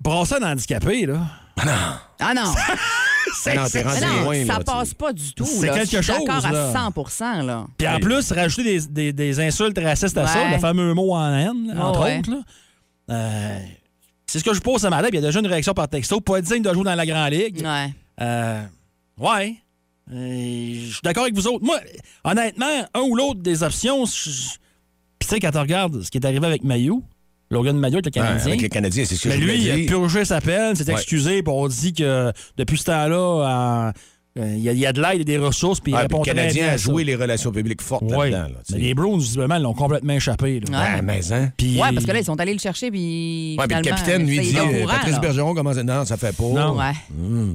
[0.00, 1.20] Brasser un handicapé, là...
[1.60, 1.72] Ah non!
[2.20, 2.52] Ah non,
[3.44, 5.44] t'es rendu Mais non, loin, ça là, passe pas du tout.
[5.44, 5.74] C'est là.
[5.74, 6.70] quelque Je suis chose, d'accord là.
[6.70, 7.66] à 100 là.
[7.76, 11.32] Puis en plus, rajouter des, des- des insultes racistes à ça, le fameux mot en
[11.34, 12.18] haine, entre Ouais.
[12.18, 12.30] autres.
[12.30, 12.38] là.
[13.10, 13.58] Euh,
[14.26, 15.88] c'est ce que je pose ce matin, puis il y a déjà une réaction par
[15.88, 16.20] texto.
[16.20, 17.62] Pas digne de jouer dans la Grande Ligue.
[17.64, 17.94] Ouais.
[18.20, 18.62] Euh,
[19.18, 19.56] ouais.
[20.12, 21.64] Euh, Je suis d'accord avec vous autres.
[21.64, 21.78] Moi,
[22.24, 24.50] honnêtement, un ou l'autre des options, puis
[25.20, 27.02] tu sais, quand tu regardes ce qui est arrivé avec Mayou,
[27.50, 29.62] Logan Mayou avec le Ouais, Canadien, avec les Canadiens, c'est ce que mais je lui,
[29.62, 30.92] il a purgé sa peine, s'est Ouais.
[30.92, 33.16] excusé, puis on dit que depuis ce temps-là,
[33.88, 33.92] euh,
[34.40, 36.06] euh, il y, a- il y a de l'aide et des ressources, puis il Ah,
[36.06, 36.76] puis le Canadien a ça.
[36.76, 38.42] joué les relations publiques fortes là-dedans.
[38.42, 40.60] là, Mais les Browns, visiblement, l'ont complètement échappé.
[40.60, 40.78] là.
[40.78, 40.96] Ouais.
[41.00, 41.50] Ben, mais hein?
[41.56, 43.56] Puis- Ouais, parce que là, ils sont allés le chercher, puis.
[43.58, 45.18] Ouais, puis le capitaine lui ça, il dit euh, courant, Patrice là.
[45.20, 45.82] Bergeron commence à...
[45.82, 46.44] Non, ça fait pas.
[46.44, 46.76] Non.
[46.78, 46.92] Ouais.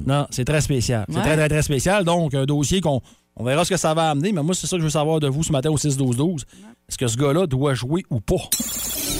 [0.06, 1.04] Non, c'est très spécial.
[1.08, 1.22] C'est Ouais.
[1.22, 2.04] très, très, très spécial.
[2.04, 3.00] Donc, un dossier qu'on
[3.36, 4.32] on verra ce que ça va amener.
[4.32, 6.42] Mais moi, c'est ça que je veux savoir de vous ce matin au 6-12-12.
[6.88, 8.34] Est-ce que ce gars-là doit jouer ou pas?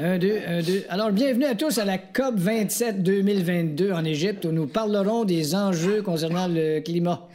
[0.00, 0.84] Un, deux, un, deux.
[0.90, 5.56] Alors, bienvenue à tous à la COP 27 2022 en Égypte où nous parlerons des
[5.56, 7.26] enjeux concernant le climat.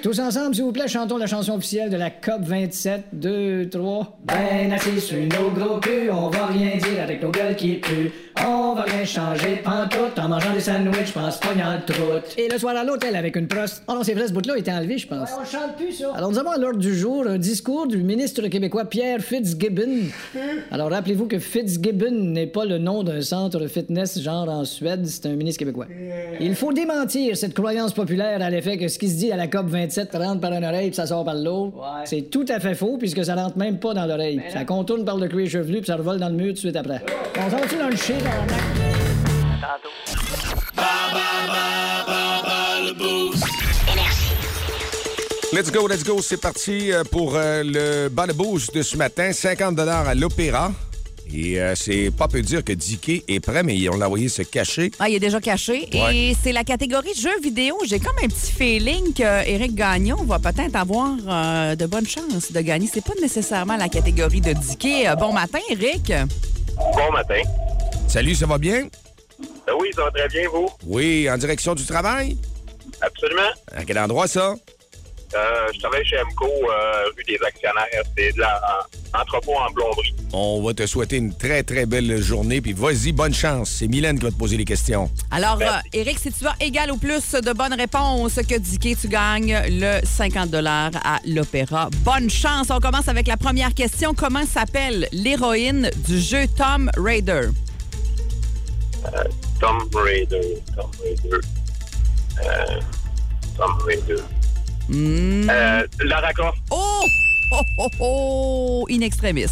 [0.00, 3.06] Tous ensemble, s'il vous plaît, chantons la chanson officielle de la COP 27.
[3.12, 4.16] Deux, trois.
[4.24, 8.12] Ben assis sur nos gros culs, on va rien dire avec nos gueules qui puent.
[8.36, 12.34] On va rien changer pantoute en mangeant des sandwichs, pense pognant le troute.
[12.36, 13.82] Et le soir à l'hôtel avec une proste.
[13.86, 15.30] Oh non, c'est vrai, ce bout-là été enlevé, je pense.
[15.40, 16.12] on chante plus, ça.
[16.14, 20.08] Alors, nous avons à l'ordre du jour un discours du ministre québécois Pierre Fitzgibbon.
[20.70, 25.26] Alors, rappelez-vous que Fitzgibbon n'est pas le nom d'un centre fitness genre en Suède, c'est
[25.26, 25.86] un ministre québécois.
[26.40, 29.46] Il faut démentir cette croyance populaire à l'effet que ce qui se dit à la
[29.46, 31.76] COP 27 rentre par une oreille puis ça sort par l'autre.
[32.04, 34.40] C'est tout à fait faux puisque ça rentre même pas dans l'oreille.
[34.52, 36.76] Ça contourne par le cuir chevelu puis ça revole dans le mur tout de suite
[36.76, 37.00] après.
[37.36, 38.16] On s'en dans le chien,
[45.52, 46.20] Let's go, let's go.
[46.20, 49.32] C'est parti euh, pour euh, le bas de boost de ce matin.
[49.32, 50.72] 50 à l'Opéra.
[51.32, 54.42] Et euh, c'est pas peu dire que Dicky est prêt, mais on l'a envoyé se
[54.42, 54.90] cacher.
[54.98, 55.88] Ah, il est déjà caché.
[55.92, 56.16] Ouais.
[56.16, 57.76] Et c'est la catégorie jeux vidéo.
[57.86, 62.60] J'ai comme un petit feeling qu'Éric Gagnon va peut-être avoir euh, de bonnes chances de
[62.60, 62.88] gagner.
[62.92, 65.04] C'est pas nécessairement la catégorie de Dicky.
[65.18, 66.12] Bon matin, Eric.
[66.76, 67.42] Bon matin.
[68.14, 68.82] Salut, ça va bien?
[69.66, 70.68] Ben oui, ça va très bien, vous?
[70.86, 72.36] Oui, en direction du travail?
[73.00, 73.50] Absolument.
[73.74, 74.54] À quel endroit ça?
[75.34, 77.88] Euh, je travaille chez MCO, euh, rue des actionnaires.
[78.16, 78.62] C'est de la
[79.12, 80.14] en- entrepôt en plomberie.
[80.32, 82.60] On va te souhaiter une très, très belle journée.
[82.60, 83.68] Puis vas-y, bonne chance.
[83.80, 85.10] C'est Mylène qui va te poser les questions.
[85.32, 85.66] Alors, euh.
[85.92, 89.98] Eric, si tu as égal ou plus de bonnes réponses que Dicky, tu gagnes le
[90.06, 91.90] 50 à l'Opéra.
[92.04, 92.68] Bonne chance.
[92.70, 94.14] On commence avec la première question.
[94.14, 97.48] Comment s'appelle l'héroïne du jeu Tom Raider?
[99.06, 99.24] Euh,
[99.60, 100.62] Tom Raider.
[100.74, 101.40] Tom Raider.
[102.42, 102.80] Euh,
[103.56, 104.22] Tom Raider.
[104.90, 106.58] Euh, Lara Croft.
[106.70, 107.04] Oh!
[107.52, 108.86] Oh, oh, oh!
[108.90, 109.50] In extremis.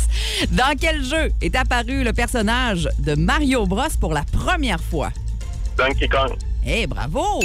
[0.51, 5.11] Dans quel jeu est apparu le personnage de Mario Bros pour la première fois?
[5.77, 6.37] Donkey Kong.
[6.67, 7.41] Eh, bravo!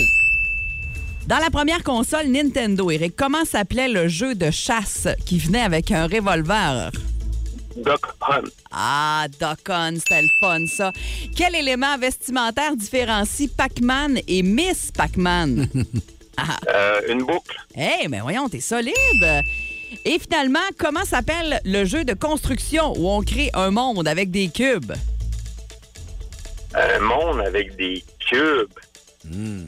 [1.28, 5.92] Dans la première console Nintendo, Eric, comment s'appelait le jeu de chasse qui venait avec
[5.92, 6.90] un revolver?
[7.84, 8.50] Duck Hunt.
[8.72, 10.92] Ah, Duck Hunt, c'était le fun, ça.
[11.36, 15.70] Quel élément vestimentaire différencie Pac-Man et Miss Pac-Man?
[16.68, 17.58] Euh, une boucle.
[17.76, 18.94] Eh, mais voyons, t'es solide!
[20.06, 24.50] Et finalement, comment s'appelle le jeu de construction où on crée un monde avec des
[24.50, 24.94] cubes?
[26.76, 28.70] Un monde avec des cubes.
[29.26, 29.68] Hmm.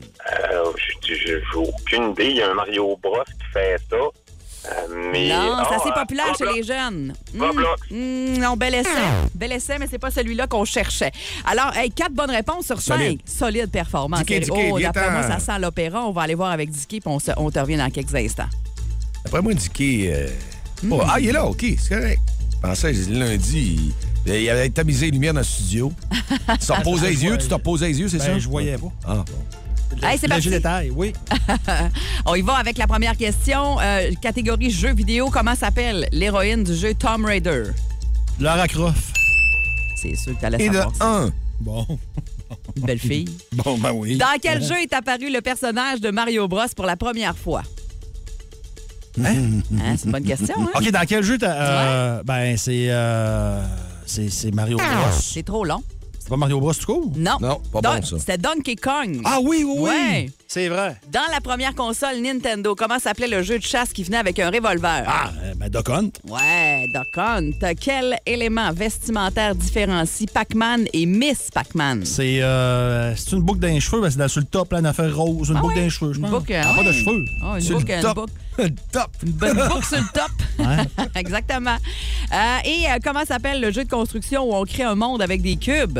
[0.52, 2.30] Euh, J'ai aucune idée.
[2.30, 3.98] Il y a un Mario Bros qui fait ça.
[4.65, 7.13] Euh, mais, non, c'est Ah, assez euh, populaire chez les jeunes.
[7.34, 8.89] Hmm, hmm, non, bel essai.
[9.34, 11.12] Bel essai, mais c'est pas celui-là qu'on cherchait.
[11.45, 12.98] Alors, hey, quatre bonnes réponses sur cinq.
[13.00, 13.22] Solide.
[13.26, 14.19] Solide performance.
[14.26, 16.06] Dicky, Dicky, oh, d'après moi, ça sent l'opéra.
[16.06, 18.50] On va aller voir avec Dicky, puis on, se- on te revient dans quelques instants.
[19.26, 20.08] Après moi, Dicky.
[20.10, 20.28] euh,
[20.82, 20.93] Hmm.
[20.93, 22.22] oh, ah, il est là, OK, c'est correct.
[22.54, 23.91] Je pensais, lundi,
[24.26, 25.91] il, il avait tamisé les lumières dans le studio.
[26.10, 28.39] Tu te reposais les yeux, tu te reposais les yeux, c'est Ben, ça?
[28.39, 28.88] je voyais pas.
[29.06, 29.24] Ah, bon.
[30.02, 30.49] Hey, c'est parti.
[30.49, 31.13] détail, oui.
[32.25, 33.80] On y va avec la première question.
[33.82, 35.30] Euh, catégorie jeux vidéo.
[35.30, 37.63] Comment s'appelle l'héroïne du jeu Tomb Raider?
[38.39, 39.13] Lara Croft.
[40.02, 41.06] C'est sûr que t'allais Et de savoir ça.
[41.23, 41.32] 1.
[41.60, 41.86] Bon.
[42.78, 43.25] Une belle fille.
[43.52, 44.17] Bon, ben oui.
[44.17, 47.63] Dans quel jeu est apparu le personnage de Mario Bros pour la première fois?
[49.21, 49.34] Hein?
[49.97, 50.69] C'est une bonne question, hein?
[50.75, 51.52] OK, dans quel jeu t'as.
[51.52, 52.88] euh, Ben, c'est.
[52.89, 53.62] euh,
[54.06, 54.88] c'est c'est Mario Bros.
[55.19, 55.84] C'est trop long.
[56.29, 57.11] C'est pas Mario Bros tout court?
[57.15, 57.37] Non.
[57.41, 58.19] Non, pas Don- bon, ça.
[58.19, 59.19] C'était Donkey Kong.
[59.25, 59.81] Ah oui, oui, oui.
[59.89, 60.29] Ouais.
[60.51, 60.95] C'est vrai.
[61.12, 64.49] Dans la première console Nintendo, comment s'appelait le jeu de chasse qui venait avec un
[64.49, 65.03] revolver?
[65.05, 66.09] Ah, euh, ben, Duck Hunt.
[66.27, 67.51] Ouais, Duck Hunt.
[67.79, 72.03] Quel élément vestimentaire différencie Pac-Man et Miss Pac-Man?
[72.03, 75.15] C'est euh, c'est une boucle d'un cheveu, ben, c'est sur le top, là, une affaire
[75.15, 77.25] rose, une Ah boucle d'un cheveu, je Une boucle, Ah, Pas de cheveux.
[77.43, 78.15] Ah, une Sur boucle, le une top.
[78.15, 78.33] boucle.
[78.91, 79.12] Top.
[79.23, 81.07] Une bonne boucle sur le top.
[81.15, 81.77] Exactement.
[82.33, 85.43] Euh, et euh, comment s'appelle le jeu de construction où on crée un monde avec
[85.43, 85.99] des cubes?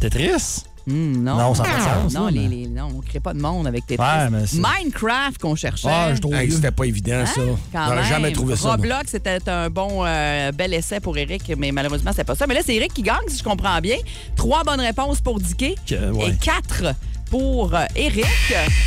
[0.00, 0.64] Tetris?
[0.86, 1.36] Hmm, non.
[1.36, 3.32] Non, ça n'a pas de sens, Non, là, les, mais- les- non, on crée pas
[3.34, 4.02] de monde avec Tetris.
[4.04, 5.88] Ouais, Minecraft qu'on cherchait.
[5.90, 6.56] Ah, je trouve Hey, vieux.
[6.56, 7.40] c'était pas évident, ça.
[7.40, 7.56] Hein?
[7.72, 8.70] Quand J'aurais jamais trouvé ça.
[8.72, 12.46] Roblox, c'était un bon, euh, bel essai pour Eric, mais malheureusement, c'est pas ça.
[12.46, 13.96] Mais là, c'est Eric qui gagne, si je comprends bien.
[14.36, 16.30] Trois bonnes réponses pour Dicky Que- ouais.
[16.30, 16.94] et quatre
[17.30, 18.26] pour euh, Eric.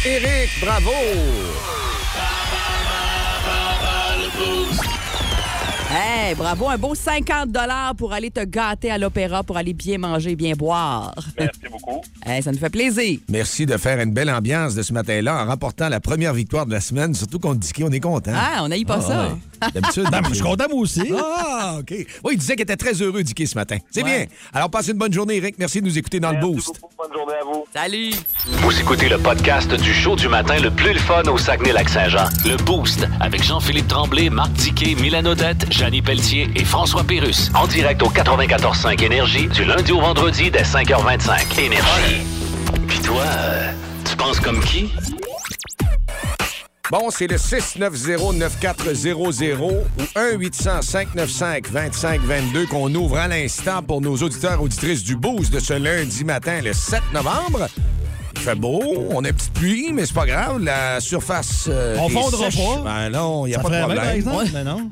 [0.05, 0.91] Éric, bravo!
[5.97, 7.55] Hey, bravo, un beau 50
[7.97, 11.13] pour aller te gâter à l'opéra, pour aller bien manger, bien boire.
[11.39, 12.01] Merci beaucoup.
[12.27, 13.19] Hey, ça nous fait plaisir.
[13.29, 16.71] Merci de faire une belle ambiance de ce matin-là en remportant la première victoire de
[16.71, 17.83] la semaine, surtout contre Dicky.
[17.83, 18.31] On est content.
[18.33, 19.27] Ah, on n'a pas ça.
[19.27, 19.69] ouais.
[19.71, 20.07] D'habitude.
[20.11, 21.03] Ben, moi, je suis content, moi aussi.
[21.15, 21.93] Ah, OK.
[22.23, 23.77] Oui, il disait qu'il était très heureux, Dicky, ce matin.
[23.91, 24.25] C'est Ouais.
[24.25, 24.35] bien.
[24.55, 25.55] Alors, passez une bonne journée, Eric.
[25.59, 26.69] Merci de nous écouter dans le Boost.
[26.81, 26.93] beaucoup.
[26.97, 27.63] Bonne journée à vous.
[27.71, 28.11] Salut.
[28.47, 32.25] Vous écoutez le podcast du show du matin le plus le fun au Saguenay-Lac-Saint-Jean.
[32.43, 37.51] Le Boost avec Jean-Philippe Tremblay, Marc Diquet, Milan Odette, Janine Pelletier et François Pérus.
[37.53, 41.59] En direct au 94.5 Énergie du lundi au vendredi dès 5h25.
[41.59, 42.23] Énergie.
[42.87, 43.71] Puis toi, euh,
[44.03, 44.91] tu penses comme qui?
[46.89, 49.83] Bon, c'est le 690-9400 ou
[50.15, 56.61] 1-800-595-2522 qu'on ouvre à l'instant pour nos auditeurs auditrices du Boost de ce lundi matin,
[56.63, 57.67] le 7 novembre.
[58.45, 58.79] Il fait beau,
[59.09, 60.59] on a une petite pluie, mais c'est pas grave.
[60.63, 61.65] La surface.
[61.67, 62.63] euh, On est fondra sèche.
[62.63, 62.81] pas.
[62.83, 64.15] Ben non, il n'y a Ça pas de ferait bien, par problème.
[64.17, 64.87] exemple, mais non.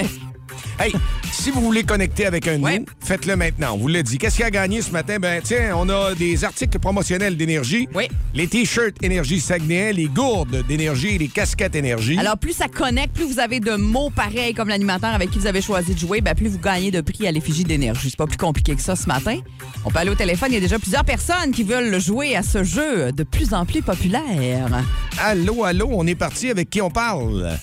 [0.78, 0.92] Hey,
[1.32, 2.78] si vous voulez connecter avec un de Ouais.
[2.80, 3.74] nous, faites-le maintenant.
[3.74, 4.18] On vous l'a dit.
[4.18, 5.18] Qu'est-ce qu'il y a gagné ce matin?
[5.18, 7.88] Ben, tiens, on a des articles promotionnels d'énergie.
[7.94, 8.08] Oui.
[8.34, 12.18] Les T-shirts Énergie Saguenay, les gourdes d'énergie et les casquettes énergie.
[12.18, 15.46] Alors, plus ça connecte, plus vous avez de mots pareils comme l'animateur avec qui vous
[15.46, 18.10] avez choisi de jouer, ben, plus vous gagnez de prix à l'effigie d'énergie.
[18.10, 19.38] C'est pas plus compliqué que ça ce matin.
[19.84, 20.48] On peut aller au téléphone.
[20.50, 23.64] Il y a déjà plusieurs personnes qui veulent jouer à ce jeu de plus en
[23.66, 24.84] plus populaire.
[25.18, 26.50] Allô, allô, on est parti.
[26.50, 27.56] Avec qui on parle?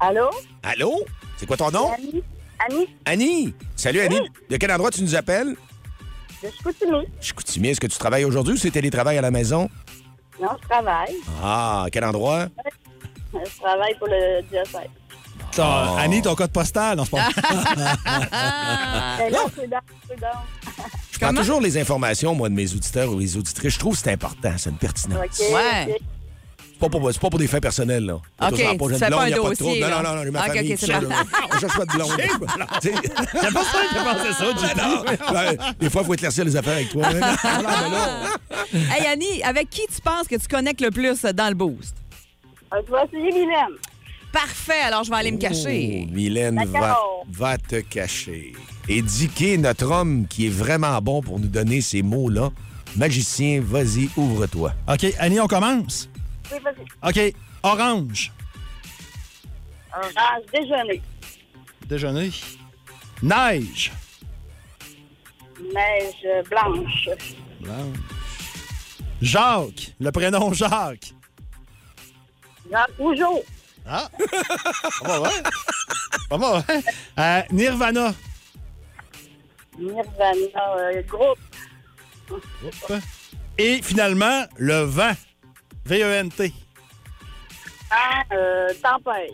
[0.00, 0.30] Allô?
[0.62, 1.04] Allô?
[1.38, 1.90] C'est quoi ton nom?
[1.92, 2.22] Annie?
[2.58, 2.88] Annie?
[3.04, 3.54] Annie?
[3.76, 4.20] Salut, Annie.
[4.50, 5.54] De quel endroit tu nous appelles?
[6.42, 7.06] De Chicoutimi.
[7.20, 7.68] Chicoutimi.
[7.68, 9.68] Est-ce que tu travailles aujourd'hui ou c'est télétravail à la maison?
[10.40, 11.14] Non, je travaille.
[11.42, 12.46] Ah, quel endroit?
[13.34, 14.88] Je travaille pour le diocèse.
[15.52, 17.10] Ton- Annie, ton code postal, dans, c'est
[20.20, 20.28] dans.
[21.12, 23.74] Je prends toujours les informations, moi, de mes auditeurs ou les auditrices.
[23.74, 25.18] Je trouve que c'est important, c'est une pertinence.
[25.24, 25.40] OK.
[25.54, 25.98] Ouais.
[26.80, 28.14] C'est pas, pour, c'est pas pour des fins personnelles, là.
[28.14, 28.22] OK,
[28.78, 29.80] blonde, pas un de dossier.
[29.80, 31.08] Non, non, non, j'ai ma OK, famille, OK, tout c'est ça, bon.
[31.08, 31.16] là.
[31.52, 32.20] On cherche pas de blonde.
[32.80, 32.92] C'est
[33.52, 35.32] pas ça que pensé ça, non.
[35.32, 37.02] Ben, Des fois, il faut éclaircir les affaires avec toi.
[37.06, 37.18] hein.
[38.72, 41.96] Là, Hey, Annie, avec qui tu penses que tu connectes le plus dans le boost?
[42.72, 43.74] Euh, Tu vas essayer Mylène.
[44.32, 46.06] Parfait, alors je vais aller me cacher.
[46.08, 46.62] Oh, Mylène
[47.32, 48.52] va, te cacher.
[48.88, 52.50] Et Dicky, notre homme qui est vraiment bon pour nous donner ces mots-là,
[52.94, 54.74] magicien, vas-y, ouvre-toi.
[54.86, 56.08] OK, Annie, on commence?
[56.52, 57.30] Oui, vas-y.
[57.30, 58.32] OK, orange.
[59.92, 61.02] Orange, déjeuner.
[61.86, 62.30] Déjeuner.
[63.22, 63.92] Neige.
[65.60, 67.08] Neige blanche.
[67.60, 67.96] Blanche.
[69.20, 69.94] Jacques.
[69.98, 71.14] Le prénom Jacques.
[72.70, 73.42] Jacques Rougeau.
[73.86, 74.08] Ah!
[75.02, 75.50] Pas mal, hein?
[76.28, 76.80] Pas mal, hein?
[77.18, 78.14] Euh, Nirvana.
[79.78, 81.38] Nirvana, euh, groupe.
[83.56, 85.14] Et finalement, le vent.
[85.88, 86.52] V-E-N-T.
[87.90, 89.32] Ah, euh, tempête.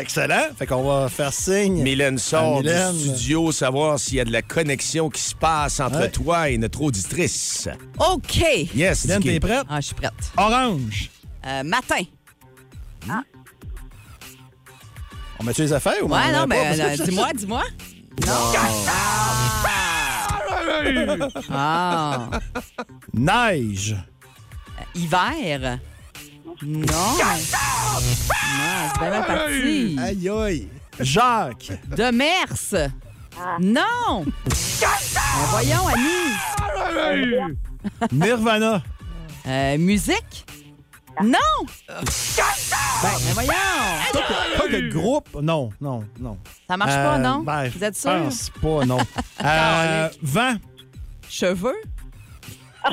[0.00, 0.50] Excellent.
[0.56, 1.82] Fait qu'on va faire signe.
[1.82, 2.92] Mylène sort à Mylène.
[2.92, 6.10] du studio, savoir s'il y a de la connexion qui se passe entre Ouais.
[6.10, 7.68] toi et notre auditrice.
[7.98, 8.36] OK.
[8.76, 9.64] Yes, Mylène, t'es prête?
[9.68, 10.12] Ah, je suis prête.
[10.36, 11.10] Orange.
[11.46, 12.02] Euh, matin.
[15.40, 17.64] On met-tu les affaires ou Ouais, non, mais euh, dis-moi, dis-moi.
[21.50, 22.28] Ah.
[23.14, 23.96] Neige.
[24.94, 25.78] Hiver?
[26.62, 26.84] Non.
[26.86, 27.16] Non,
[28.98, 29.96] c'est mal parti.
[30.00, 30.68] Aïe, aïe.
[31.00, 31.72] Jacques.
[31.96, 32.90] De Mers.
[33.60, 34.24] Non.
[34.24, 34.88] Ben,
[35.50, 36.34] voyons, Annie.
[38.12, 38.82] Nirvana.
[39.46, 40.44] Euh, musique?
[41.22, 41.38] Non.
[41.88, 42.02] Ben,
[43.02, 43.52] ben voyons.
[44.12, 45.28] Pas de, pas de groupe.
[45.42, 46.38] Non, non, non.
[46.68, 47.40] Ça marche pas, Euh, non?
[47.40, 48.10] ben, Vous êtes je sûr?
[48.24, 48.98] pense pas, non.
[49.44, 50.56] euh, vent?
[51.28, 51.80] Cheveux?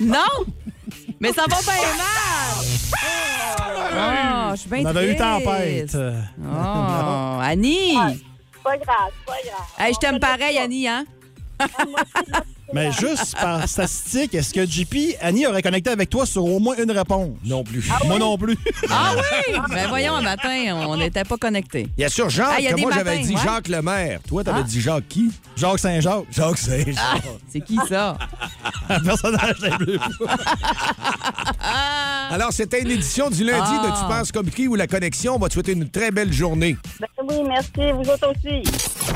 [0.00, 0.18] non!
[1.20, 2.08] Mais ça va bien mal!
[4.00, 5.96] Oh, je suis bien On avait eu tempête.
[5.96, 7.96] Oh, Annie!
[8.62, 9.66] Pas grave, pas grave.
[9.78, 11.04] Hey, je t'aime pareil, Annie, hein?
[12.74, 16.74] Mais juste par statistique, est-ce que JP, Annie aurait connecté avec toi sur au moins
[16.76, 17.30] une réponse?
[17.42, 17.88] Non plus.
[18.04, 18.58] Moi non plus.
[18.90, 19.54] Ah oui!
[19.70, 21.88] Ben voyons, un matin, on n'était pas connectés.
[21.96, 23.40] Il y a sûr Jacques, Ah, il y a que des moi j'avais dit ouais.
[23.42, 24.20] Jacques Lemaire.
[24.28, 24.64] Toi, t'avais Ah.
[24.64, 25.30] dit Jacques qui?
[25.56, 26.24] Jacques Saint-Jacques.
[26.30, 26.94] Jacques Saint-Jacques.
[26.98, 27.16] Ah,
[27.50, 28.18] c'est qui ça?
[28.90, 29.98] Un personnage des Bleus.
[32.30, 33.86] Alors, c'était une édition du lundi Ah.
[33.86, 35.36] de Tu penses comme qui ou la connexion.
[35.36, 36.76] On va te souhaiter une très belle journée.
[37.00, 37.92] Ben oui, merci.
[37.92, 38.62] Vous autres aussi.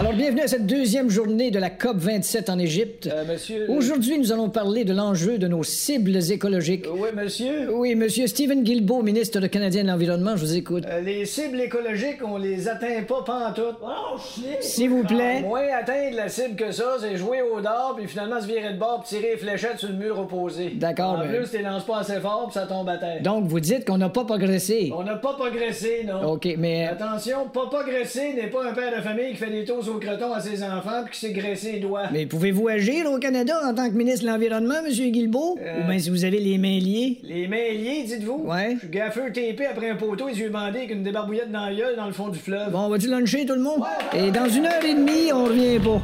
[0.00, 3.10] Alors, bienvenue à cette deuxième journée de la COP 27 en Égypte.
[3.28, 3.70] monsieur.
[3.70, 6.86] Aujourd'hui, nous allons parler de l'enjeu de nos cibles écologiques.
[6.90, 7.70] Oui, monsieur.
[7.74, 10.84] Oui, monsieur Stephen Guilbeault, ministre de Canadien de l'Environnement, je vous écoute.
[10.88, 13.76] Euh, les cibles écologiques, on les atteint pas pantoute.
[13.82, 14.62] Oh, shit.
[14.62, 15.40] S'il vous plaît.
[15.40, 18.72] Ah, moins atteindre la cible que ça, c'est jouer au dard, puis finalement se virer
[18.72, 20.70] de bord, puis tirer les fléchettes sur le mur opposé.
[20.76, 23.20] D'accord, En mais- plus, tu lances pas assez fort, puis ça tombe à terre.
[23.22, 24.90] Donc, vous dites qu'on n'a pas progressé.
[24.96, 26.32] On n'a pas progressé, non.
[26.32, 26.88] OK, mais...
[26.88, 29.98] euh, Attention, pas progresser n'est pas un père de famille qui fait des tours au
[29.98, 32.08] croton à ses enfants puis qui s'est graissé les doigts.
[32.12, 35.58] Mais pouvez-vous agir au Canada en tant que ministre de l'Environnement, monsieur Guilbeault?
[35.60, 35.82] Euh.
[35.82, 37.18] Ou bien si vous avez les mains liées?
[37.22, 38.42] Les mains liées, dites-vous?
[38.44, 38.74] Ouais.
[38.74, 41.96] Je suis gaffeux TP après un poteau et yeux bandés avec une débarbouillette dans gueule
[41.96, 42.70] dans le fond du fleuve.
[42.70, 43.82] Bon, on va-tu luncher tout le monde?
[44.14, 46.00] Et dans une heure et demie, on revient pas.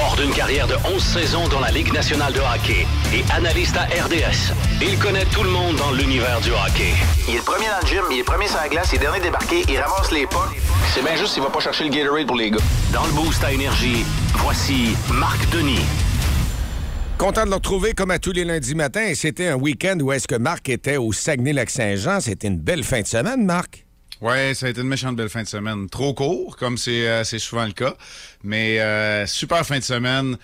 [0.00, 3.82] Fort d'une carrière de 11 saisons dans la Ligue nationale de hockey et analyste à
[3.84, 6.94] RDS, il connaît tout le monde dans l'univers du hockey.
[7.28, 9.00] Il est le premier dans le gym, il est premier sur la glace, il est
[9.00, 10.48] dernier débarqué, il ramasse les pas.
[10.94, 12.60] C'est bien juste s'il va pas chercher le Gatorade pour les gars.
[12.94, 15.84] Dans le Boost à Énergie, voici Marc Denis.
[17.18, 19.04] Content de le retrouver comme à tous les lundis matins.
[19.06, 22.20] Et c'était un week-end où est-ce que Marc était au Saguenay-Lac-Saint-Jean.
[22.20, 23.84] C'était une belle fin de semaine, Marc.
[24.20, 25.88] Ouais, ça a été une méchante belle fin de semaine.
[25.88, 27.94] Trop court, comme c'est euh, souvent le cas.
[28.44, 30.36] Mais euh, super fin de semaine.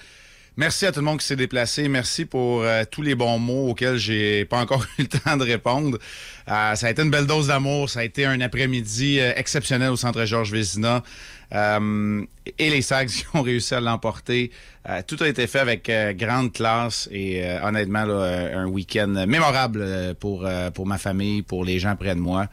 [0.59, 1.87] Merci à tout le monde qui s'est déplacé.
[1.87, 5.45] Merci pour euh, tous les bons mots auxquels j'ai pas encore eu le temps de
[5.45, 5.99] répondre.
[6.49, 7.91] Euh, ça a été une belle dose d'amour.
[7.91, 11.03] Ça a été un après-midi euh, exceptionnel au Centre Georges Vézina.
[11.53, 12.25] Euh,
[12.59, 14.51] et les Sags qui ont réussi à l'emporter.
[15.09, 20.87] Tout a été fait avec grande classe et honnêtement, là, un week-end mémorable pour, pour
[20.87, 22.47] ma famille, pour les gens près de moi.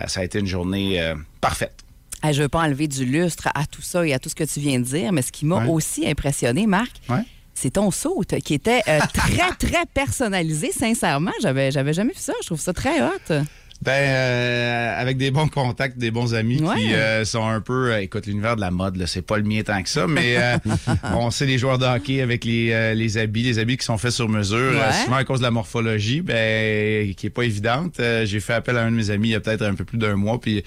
[0.00, 1.74] Euh, ça a été une journée euh, parfaite.
[2.22, 4.44] Hey, je veux pas enlever du lustre à tout ça et à tout ce que
[4.44, 5.68] tu viens de dire, mais ce qui m'a Ouais.
[5.70, 7.22] aussi impressionné, Marc, Ouais.
[7.54, 10.72] c'est ton saut qui était euh, très, très personnalisé.
[10.72, 12.32] Sincèrement, j'avais, j'avais jamais vu ça.
[12.42, 13.42] Je trouve ça très hot.
[13.80, 16.74] Ben, euh, avec des bons contacts, des bons amis Ouais.
[16.76, 17.92] qui euh, sont un peu...
[17.92, 20.36] euh, écoute, l'univers de la mode, là, c'est pas le mien tant que ça, mais
[20.36, 20.56] euh,
[21.14, 23.96] on sait les joueurs de hockey avec les, euh, les habits, les habits qui sont
[23.96, 25.04] faits sur mesure, Ouais.
[25.04, 28.00] souvent à cause de la morphologie, ben, qui est pas évidente.
[28.24, 29.98] J'ai fait appel à un de mes amis il y a peut-être un peu plus
[29.98, 30.64] d'un mois, puis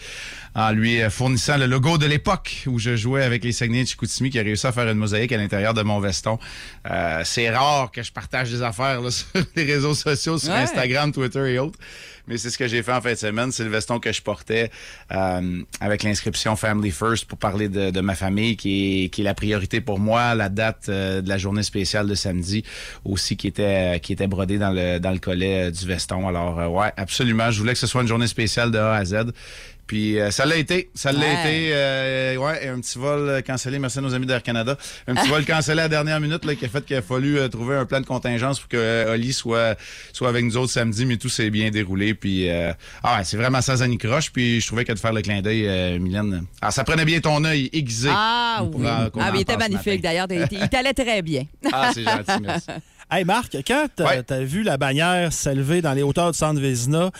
[0.55, 4.29] en lui fournissant le logo de l'époque où je jouais avec les Saguenay de Chicoutimi,
[4.29, 6.39] qui a réussi à faire une mosaïque à l'intérieur de mon veston.
[6.89, 10.59] Euh, c'est rare que je partage des affaires là, sur les réseaux sociaux, sur Ouais.
[10.59, 11.77] Instagram, Twitter et autres.
[12.27, 13.51] Mais c'est ce que j'ai fait en fin de semaine.
[13.51, 14.71] C'est le veston que je portais
[15.11, 19.23] euh, avec l'inscription Family First pour parler de, de ma famille, qui est, qui est
[19.23, 20.35] la priorité pour moi.
[20.35, 22.63] La date euh, de la journée spéciale de samedi
[23.05, 26.27] aussi qui était qui était brodée dans le dans le collet euh, du veston.
[26.27, 27.51] Alors euh, ouais, absolument.
[27.51, 29.15] Je voulais que ce soit une journée spéciale de A à Z.
[29.91, 30.89] Puis euh, ça l'a été.
[30.95, 31.33] Ça l'a Ouais.
[31.41, 31.69] été.
[31.73, 33.77] euh, ouais, un petit vol euh, cancellé.
[33.77, 34.77] Merci à nos amis d'Air Canada.
[35.05, 37.37] Un petit vol cancellé à la dernière minute là, qui a fait qu'il a fallu
[37.37, 39.77] euh, trouver un plan de contingence pour que Oli soit,
[40.13, 42.13] soit avec nous autres samedi, mais tout s'est bien déroulé.
[42.13, 44.31] Puis ah ouais, c'est vraiment sans anicroche.
[44.31, 46.45] Puis je trouvais que de faire le clin d'œil, Mylène.
[46.61, 48.07] Ah, ça prenait bien ton œil aiguisé.
[48.13, 48.87] Ah oui.
[48.87, 50.27] Ah, il était magnifique d'ailleurs.
[50.29, 51.43] Il t'allait très bien.
[51.73, 52.67] Ah, c'est gentil, merci.
[53.13, 57.11] Hey Marc, quand t'as as vu la bannière s'élever dans les hauteurs du centre Vézina,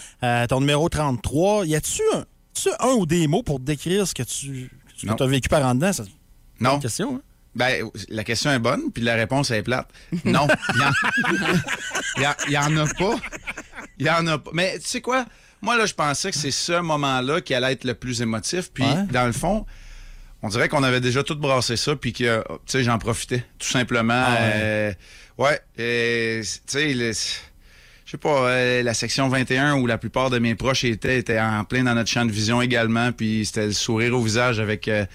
[0.48, 2.24] ton numéro 33, y a-tu un,
[2.54, 4.70] tu un ou des mots pour te décrire ce que tu
[5.08, 5.94] as vécu par en dedans?
[5.94, 6.04] Ça-
[6.60, 6.80] Non.
[6.80, 7.22] Question, hein?
[7.54, 9.90] Ben, la question est bonne, puis la réponse est plate.
[10.24, 10.48] Non.
[12.18, 13.16] Il y en- a pas.
[14.00, 14.52] Il y en a pas.
[14.54, 15.26] Mais tu sais quoi?
[15.62, 18.72] Moi, là, je pensais que c'est ce moment-là qui allait être le plus émotif.
[18.74, 19.04] Puis, Ouais.
[19.12, 19.66] dans le fond,
[20.42, 23.68] on dirait qu'on avait déjà tout brassé ça, puis que, tu sais, j'en profitais, tout
[23.68, 24.24] simplement.
[24.26, 24.52] Ah ouais.
[24.56, 24.94] Euh,
[25.38, 26.42] ouais.
[26.44, 27.12] tu sais,
[28.12, 31.40] je sais pas, euh, la section 21 où la plupart de mes proches étaient, étaient
[31.40, 34.90] en plein dans notre champ de vision également, puis c'était le sourire au visage avec,
[34.90, 35.06] euh,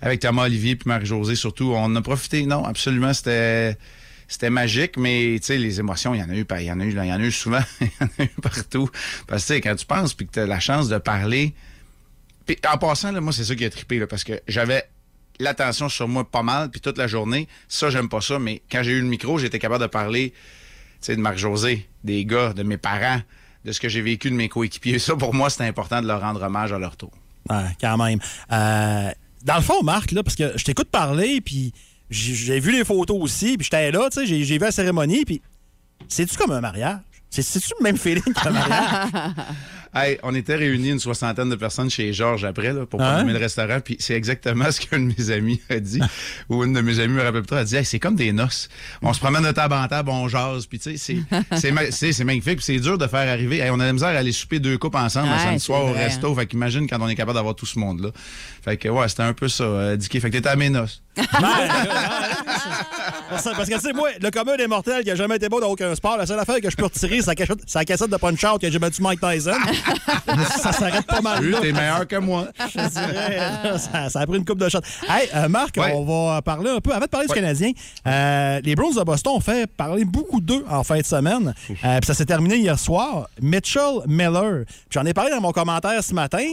[0.00, 1.72] avec Thomas Olivier puis Marie-Josée surtout.
[1.74, 3.76] On a profité, non, absolument, c'était...
[4.30, 6.78] C'était magique, mais tu sais, les émotions, il y en a eu, il y en
[6.78, 8.90] a eu, il y en a eu souvent, il y en a eu partout.
[9.26, 11.54] Parce que quand tu penses puis que tu as la chance de parler,
[12.44, 14.86] puis en passant, là, moi, c'est ça qui a trippé, parce que j'avais
[15.40, 17.48] l'attention sur moi pas mal, puis toute la journée.
[17.68, 20.34] Ça, j'aime pas ça, mais quand j'ai eu le micro, j'étais capable de parler,
[21.06, 23.20] de Marc-José, des gars, de mes parents,
[23.64, 24.98] de ce que j'ai vécu de mes coéquipiers.
[24.98, 27.12] Ça, pour moi, c'était important de leur rendre hommage à leur tour.
[27.48, 28.18] Ouais, quand même.
[28.52, 29.10] Euh,
[29.44, 31.72] dans le fond, Marc, là, parce que je t'écoute parler, puis
[32.10, 35.24] j'ai vu les photos aussi, puis j'étais là, tu sais, j'ai j'ai vu la cérémonie,
[35.24, 35.40] puis
[36.08, 36.98] c'est-tu comme un mariage?
[37.30, 39.08] C'est- C'est-tu le même feeling qu'un mariage?
[39.94, 43.06] Hey, on était réunis une soixantaine de personnes chez Georges après là, pour Hein?
[43.06, 43.80] programmer le restaurant.
[43.80, 45.98] Puis c'est exactement ce qu'un de mes amis a dit.
[46.50, 47.42] ou une de mes amis me rappelle.
[47.50, 48.68] Elle a dit hey, c'est comme des noces.
[49.00, 50.66] On se promène de table en table, on jase.
[50.66, 52.56] Puis tu sais, c'est- c'est ma- c'est c'est magnifique.
[52.56, 53.60] Puis c'est dur de faire arriver.
[53.60, 55.92] Hey, on a la misère à aller souper deux coupes ensemble Ouais, samedi soir au
[55.92, 56.34] resto.
[56.34, 58.10] Fait qu'imagine quand on est capable d'avoir tout ce monde-là.
[58.62, 60.20] Fait que ouais, c'était un peu ça, euh, Dicky.
[60.20, 61.02] Fait que t'étais à mes noces.
[63.30, 65.48] Parce que, parce que, tu sais, moi, le commun des mortels qui a jamais été
[65.48, 67.26] beau dans aucun sport, la seule affaire que je peux retirer, c'est
[67.74, 69.52] la cassette, de Punch-Out que j'ai battu Mike Tyson.
[70.60, 71.58] ça s'arrête pas mal là.
[71.60, 72.46] t'es meilleur que moi.
[72.74, 74.80] Je dirais, là, ça, ça a pris une coupe de shot.
[75.08, 75.92] Hey, euh, Marc, Ouais.
[75.94, 76.90] on va parler un peu.
[76.92, 77.70] Avant de parler du Canadien,
[78.06, 81.54] euh, les Browns de Boston ont fait parler beaucoup d'eux en fin de semaine.
[81.70, 83.28] Euh, puis ça s'est terminé hier soir.
[83.40, 84.64] Mitchell Miller.
[84.90, 86.44] J'en ai parlé dans mon commentaire ce matin.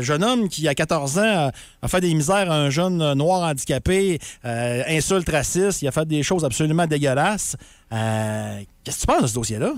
[0.00, 1.50] Jeune homme qui, à 14 ans,
[1.82, 5.82] a- fait des misères à un jeune noir handicapé, insulte raciste.
[5.82, 7.56] Il a fait des choses absolument dégueulasses.
[7.92, 9.72] Euh, Qu'est-ce que tu penses de ce dossier-là?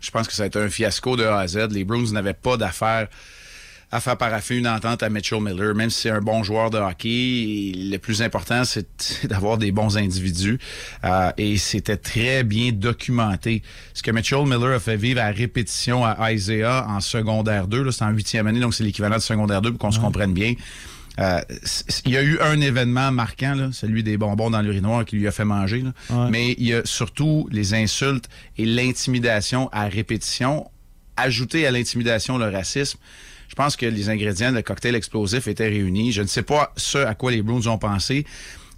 [0.00, 1.68] Je pense que ça a été un fiasco de A à Z.
[1.70, 3.08] Les Bruins n'avaient pas d'affaires
[3.94, 6.78] à faire paraffer une entente à Mitchell Miller, même si c'est un bon joueur de
[6.78, 7.72] hockey.
[7.76, 8.86] Le plus important, c'est
[9.28, 10.58] d'avoir des bons individus.
[11.04, 13.62] Euh, et c'était très bien documenté.
[13.92, 17.92] Ce que Mitchell Miller a fait vivre à répétition à Isaiah en secondaire 2, là,
[17.92, 20.54] c'est en huitième année, donc c'est l'équivalent de secondaire 2 pour qu'on se comprenne bien.
[21.20, 21.40] Euh,
[22.06, 25.28] il y a eu un événement marquant, là, celui des bonbons dans l'urinoir qui lui
[25.28, 25.82] a fait manger.
[25.82, 25.92] là.
[26.10, 26.30] Ouais.
[26.30, 30.70] Mais il y a surtout les insultes et l'intimidation à répétition.
[31.18, 32.98] Ajouter à l'intimidation le racisme,
[33.48, 36.10] je pense que les ingrédients de cocktail explosif étaient réunis.
[36.12, 38.24] Je ne sais pas ce à quoi les Bruins ont pensé.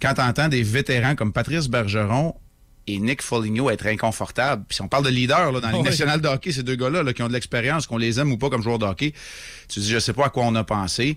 [0.02, 2.34] Quand tu entends des vétérans comme Patrice Bergeron
[2.88, 5.82] et Nick Foligno être inconfortables, puis si on parle de leaders là, dans la Ligue
[5.84, 5.88] Oui.
[5.88, 8.36] nationale de hockey, ces deux gars-là là, qui ont de l'expérience, qu'on les aime ou
[8.36, 9.14] pas comme joueurs de hockey,
[9.68, 11.16] tu dis, je sais pas à quoi on a pensé.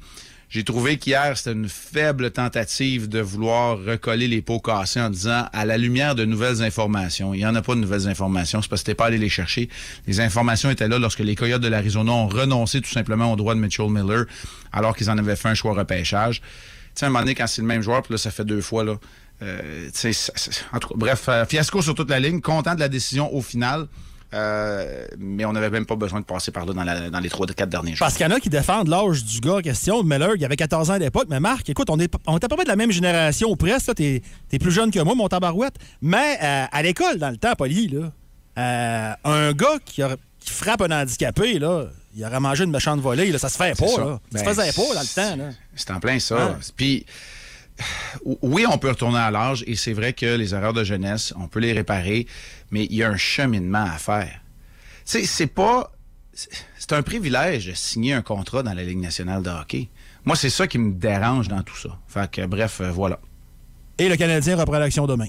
[0.50, 5.46] J'ai trouvé qu'hier, c'était une faible tentative de vouloir recoller les pots cassés en disant,
[5.52, 8.70] à la lumière de nouvelles informations, il n'y en a pas de nouvelles informations, c'est
[8.70, 9.68] parce que pas allé les chercher.
[10.08, 13.56] Les informations étaient là lorsque les Coyotes de l'Arizona ont renoncé tout simplement au droit
[13.56, 14.26] de Mitchell Miller,
[14.72, 16.40] alors qu'ils en avaient fait un choix repêchage.
[16.40, 16.46] Tu
[16.96, 18.62] sais, à un moment donné, quand c'est le même joueur, puis là, ça fait deux
[18.62, 18.96] fois, là.
[19.44, 19.90] euh,
[20.74, 23.42] en tout cas, bref, euh, fiasco sur toute la ligne, content de la décision au
[23.42, 23.88] final.
[24.34, 27.30] Euh, mais on n'avait même pas besoin de passer par là dans, la- dans les
[27.30, 28.00] trois, quatre derniers jours.
[28.00, 30.44] Parce qu'il y en a qui défendent l'âge du gars en question, de Miller, il
[30.44, 31.28] avait 14 ans à l'époque.
[31.30, 33.96] Mais Marc, écoute, on, est, on était pas mal de la même génération ou presque.
[33.96, 35.76] T'es es plus jeune que moi, mon tabarouette.
[36.02, 38.12] Mais euh, à l'école, dans le temps, Poli, là,
[38.58, 41.86] euh, un gars qui, a- qui frappe un handicapé, là,
[42.16, 43.32] il aurait mangé une méchante volée.
[43.32, 43.88] Là, ça se fait pas.
[43.88, 44.02] ça.
[44.02, 44.20] Là.
[44.34, 45.36] Ça Ben, se faisait pas dans le temps.
[45.38, 45.50] Là.
[45.76, 46.42] C'est en plein ça.
[46.42, 46.60] Hein?
[46.76, 47.06] Puis,
[48.42, 51.48] oui, on peut retourner à l'âge et c'est vrai que les erreurs de jeunesse, on
[51.48, 52.28] peut les réparer,
[52.72, 54.42] mais il y a un cheminement à faire.
[55.06, 55.92] Tu sais, c'est pas.
[56.34, 59.90] c'est- un privilège de signer un contrat dans la Ligue nationale de hockey.
[60.24, 62.00] Moi, c'est ça qui me dérange dans tout ça.
[62.08, 63.20] Fait que, bref, euh, voilà.
[64.00, 65.26] Et le Canadien reprend l'action demain.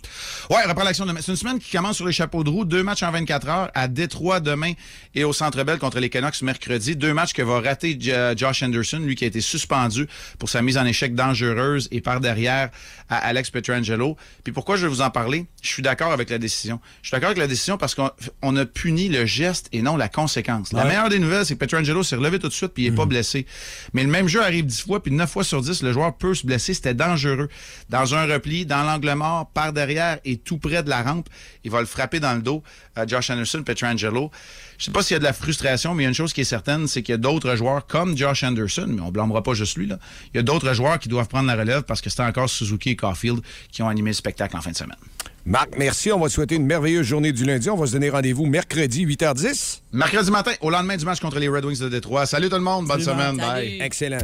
[0.50, 1.20] Ouais, reprend l'action demain.
[1.22, 2.66] C'est une semaine qui commence sur les chapeaux de roue.
[2.66, 4.72] Deux matchs en 24 heures à Détroit demain
[5.14, 6.94] et au Centre Bell contre les Canucks mercredi.
[6.94, 7.98] Deux matchs que va rater
[8.36, 10.06] Josh Anderson, lui qui a été suspendu
[10.38, 12.68] pour sa mise en échec dangereuse et par derrière
[13.08, 14.16] à Alex Petrangelo.
[14.44, 15.46] Puis pourquoi je vais vous en parler?
[15.62, 16.78] Je suis d'accord avec la décision.
[17.00, 18.10] Je suis d'accord avec la décision parce qu'on
[18.42, 20.74] on a puni le geste et non la conséquence.
[20.74, 22.96] La meilleure des nouvelles, c'est que Petrangelo s'est relevé tout de suite puis il n'est
[22.96, 23.46] pas blessé.
[23.94, 26.34] Mais le même jeu arrive dix fois puis neuf fois sur dix, le joueur peut
[26.34, 26.74] se blesser.
[26.74, 27.48] C'était dangereux.
[27.88, 31.28] Dans un repli, dans l'angle mort, par derrière et tout près de la rampe,
[31.64, 32.62] il va le frapper dans le dos.
[32.98, 34.30] euh, Josh Anderson, Petrangelo.
[34.78, 36.32] Je sais pas s'il y a de la frustration, mais il y a une chose
[36.32, 39.42] qui est certaine, c'est qu'il y a d'autres joueurs comme Josh Anderson, mais on blâmera
[39.42, 39.86] pas juste lui.
[39.86, 39.98] Là.
[40.32, 42.90] Il y a d'autres joueurs qui doivent prendre la relève parce que c'est encore Suzuki
[42.90, 43.40] et Caulfield
[43.72, 44.96] qui ont animé le spectacle en fin de semaine.
[45.44, 46.12] Marc, merci.
[46.12, 47.70] On va te souhaiter une merveilleuse journée du lundi.
[47.70, 49.80] On va se donner rendez-vous mercredi, 8h10.
[49.92, 52.26] Mercredi matin, au lendemain du match contre les Red Wings de Détroit.
[52.26, 53.36] Salut tout le monde, bonne semaine.
[53.38, 53.80] Bye.
[53.80, 54.18] Excellent.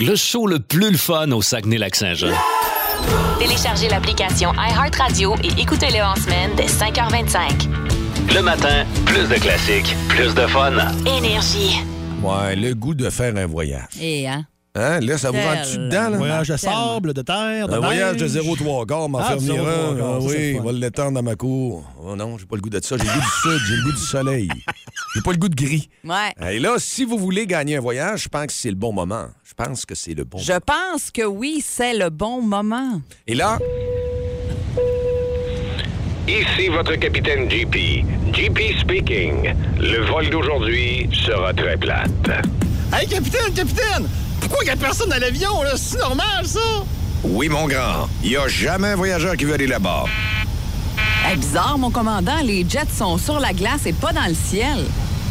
[0.00, 2.34] Le show le plus le fun au Saguenay-Lac-Saint-Jean.
[3.38, 7.68] Téléchargez l'application iHeartRadio et écoutez-le en semaine dès 5h25.
[8.34, 10.72] Le matin, plus de classiques, plus de fun.
[11.06, 11.80] Énergie.
[12.22, 13.88] Ouais, le goût de faire un voyage.
[14.00, 14.44] Et, hein?
[14.74, 15.00] Hein?
[15.00, 16.08] Là, ça vous rentre-tu dedans?
[16.08, 16.16] Là?
[16.16, 18.32] Voyage de sable, de terre, de Un voyage de neige.
[18.38, 19.96] 0,3 quarts, m'en Ah, faire venir 0,3 un.
[19.96, 20.62] quarts, Ah ça, c'est oui, fun.
[20.64, 21.84] va l'étendre dans ma cour.
[22.02, 22.96] Oh non, j'ai pas le goût de ça.
[22.96, 24.48] J'ai le goût du sud, j'ai le goût du soleil.
[25.14, 25.90] J'ai pas le goût de gris.
[26.04, 26.54] Ouais.
[26.54, 29.26] Et là, si vous voulez gagner un voyage, je pense que c'est le bon moment.
[29.44, 33.02] Je pense que c'est le bon Je pense que oui, c'est le bon moment.
[33.26, 33.58] Et là,
[36.26, 37.76] Ici votre capitaine JP.
[38.32, 39.52] JP speaking.
[39.78, 42.30] Le vol d'aujourd'hui sera très plate.
[42.92, 44.08] Hey, capitaine, capitaine!
[44.40, 45.72] Pourquoi il y a personne dans l'avion, là?
[45.76, 46.60] C'est normal, ça?
[47.24, 50.04] oui, mon grand, il n'y a jamais un voyageur qui veut aller là-bas.
[51.24, 54.84] Hey, bizarre, mon commandant, les jets sont sur la glace et pas dans le ciel.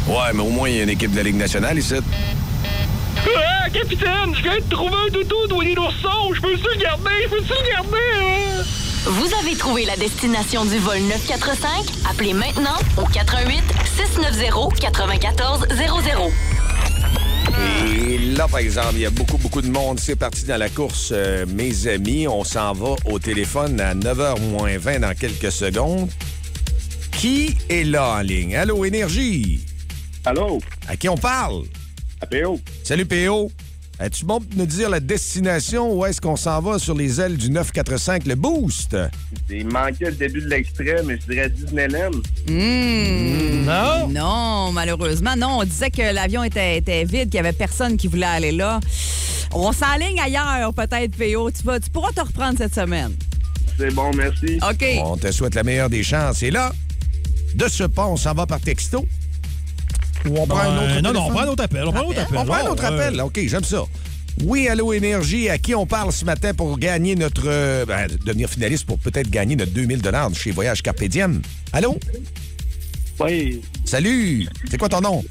[0.08, 1.94] Ouais, mais au moins, il y a une équipe de la Ligue nationale ici.
[3.16, 6.32] Ah, capitaine, je viens de trouver un doudou de Winnie l'ourson.
[6.34, 7.10] Je peux-tu le garder?
[7.24, 7.96] Je peux-tu le garder?
[8.18, 8.62] hein?
[9.04, 11.68] Vous avez trouvé la destination du vol 945?
[12.10, 13.62] Appelez maintenant au 88
[13.96, 16.30] 690 9400.
[17.58, 20.00] Et là, par exemple, il y a beaucoup, beaucoup de monde.
[20.00, 22.26] C'est parti dans la course, euh, mes amis.
[22.28, 26.08] On s'en va au téléphone à 9h moins 20 dans quelques secondes.
[27.12, 28.56] Qui est là en ligne?
[28.56, 29.64] Allô, Énergie?
[30.24, 30.60] Allô?
[30.88, 31.64] À qui on parle?
[32.20, 32.60] À PO.
[32.84, 33.50] Salut, PO.
[34.00, 37.36] Es-tu bon pour nous dire la destination où est-ce qu'on s'en va sur les ailes
[37.36, 38.96] du 945, le Boost?
[39.48, 42.10] Il manquait le début de l'extrait, mais je dirais Disneyland.
[42.48, 43.64] Hmm.
[43.64, 44.08] Non?
[44.08, 45.58] Non, malheureusement, non.
[45.60, 48.80] On disait que l'avion était, était vide, qu'il y avait personne qui voulait aller là.
[49.52, 51.50] On s'enligne ailleurs, peut-être, PO.
[51.50, 53.12] Tu, vas, tu pourras te reprendre cette semaine.
[53.78, 54.58] C'est bon, merci.
[54.68, 54.84] OK.
[55.04, 56.42] On te souhaite la meilleure des chances.
[56.42, 56.72] Et là,
[57.54, 59.06] de ce pas, on s'en va par texto.
[60.28, 61.16] Ou on prend un autre non, non, téléphone?
[61.16, 61.84] on prend un autre appel.
[61.86, 62.38] On prend un autre appel.
[62.38, 62.88] On prend un autre ouais.
[63.04, 63.20] appel.
[63.20, 63.82] OK, j'aime ça.
[64.44, 67.42] Oui, Allô Énergie, à qui on parle ce matin pour gagner notre...
[67.46, 70.00] euh, ben, devenir finaliste pour peut-être gagner notre 2000
[70.34, 71.42] chez Voyage Carpe Diem.
[71.72, 71.98] Allô?
[73.20, 74.48] Oui, Salut!
[74.70, 75.22] C'est quoi ton nom?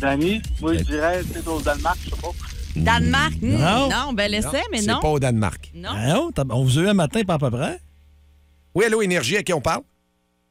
[0.00, 2.28] Danny, moi je dirais c'est au Danemark, je sais pas.
[2.76, 3.34] Danemark?
[3.42, 3.88] hmm, Non.
[3.90, 5.00] Non, ben l'essai, mais C'est non.
[5.00, 5.70] pas au Danemark.
[5.74, 5.88] Non.
[5.92, 7.78] Ah non, on vous a eu un matin, pas à peu près.
[8.74, 9.82] Oui, Allô Énergie, à qui on parle?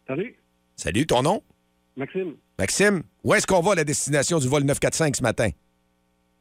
[0.08, 0.36] Salut,
[0.76, 1.42] Salut, ton nom?
[1.96, 5.50] Maxime, Maxime, où est-ce qu'on va à la destination du vol 945 ce matin?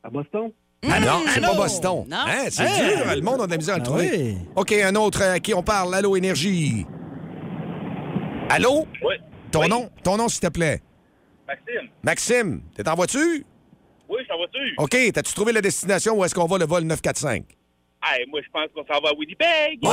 [0.02, 0.52] à Boston?
[0.88, 2.04] Ah non, c'est pas Boston.
[2.08, 2.16] Non.
[2.16, 4.10] Hein, c'est dur, le monde a de la misère à le Ah trouver.
[4.12, 4.36] oui.
[4.54, 5.92] OK, un autre à qui on parle.
[5.94, 6.86] Allô, Énergie.
[8.50, 8.86] Allô?
[9.02, 9.14] Oui.
[9.50, 9.68] Ton Oui.
[9.68, 10.80] nom, ton nom, s'il te plaît.
[11.48, 11.88] Maxime?
[12.04, 13.40] Maxime, t'es en voiture?
[14.08, 14.74] Oui, ça va-tu?
[14.78, 17.44] OK, t'as-tu trouvé la destination où est-ce qu'on va le vol 945?
[18.04, 19.80] Hey, moi, je pense qu'on s'en va à Winnipeg.
[19.82, 19.88] Oh,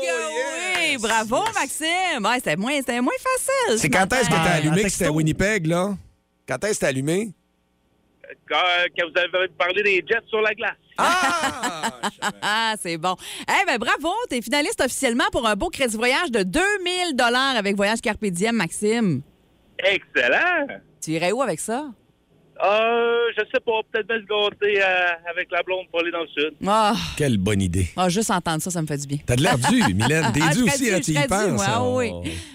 [0.00, 0.55] que
[1.00, 2.24] Bravo, Maxime!
[2.24, 3.78] Ouais, c'était moins, c'était moins facile.
[3.78, 5.12] C'est ce quand est-ce que t'as Ah, allumé que c'était à.
[5.12, 5.94] Winnipeg, là?
[6.48, 7.32] Quand est-ce que t'as allumé?
[8.48, 8.56] Quand,
[8.96, 10.76] quand vous avez parlé des jets sur la glace.
[10.98, 11.90] Ah!
[12.42, 13.14] Ah, c'est bon.
[13.42, 17.76] Eh ben bravo, t'es finaliste officiellement pour un beau crédit voyage de 2000 dollars avec
[17.76, 19.22] Voyage Carpe Diem, Maxime.
[19.78, 20.66] Excellent!
[21.02, 21.86] Tu irais où avec ça?
[22.64, 26.22] Euh, je sais pas, peut-être bien se gâter euh, avec la blonde pour aller dans
[26.22, 26.52] le sud.
[26.66, 27.88] Ah, Quelle bonne idée.
[27.96, 29.18] ah, juste entendre ça, ça me fait du bien.
[29.26, 30.32] T'as de l'air dû, Mylène.
[30.32, 31.50] T'es Ah, dû je aussi, serais hein, dû, tu je y serais penses.
[31.52, 31.64] moi.
[31.68, 32.12] Ah oui.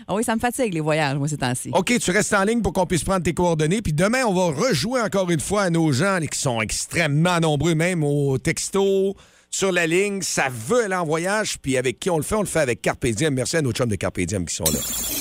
[0.07, 1.69] Ah oui, ça me fatigue, les voyages, moi, ces temps-ci.
[1.73, 3.81] OK, tu restes en ligne pour qu'on puisse prendre tes coordonnées.
[3.83, 7.75] Puis demain, on va rejouer encore une fois à nos gens qui sont extrêmement nombreux,
[7.75, 9.15] même au texto,
[9.51, 10.21] sur la ligne.
[10.23, 11.57] Ça veut aller en voyage.
[11.61, 12.35] Puis avec qui on le fait?
[12.35, 13.35] On le fait avec Carpe Diem.
[13.35, 15.20] Merci à nos chums de Carpe Diem qui sont là.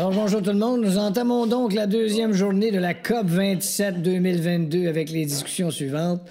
[0.00, 0.80] Alors, bonjour tout le monde.
[0.80, 6.22] Nous entamons donc la deuxième journée de la COP 27 2022 avec les discussions suivantes.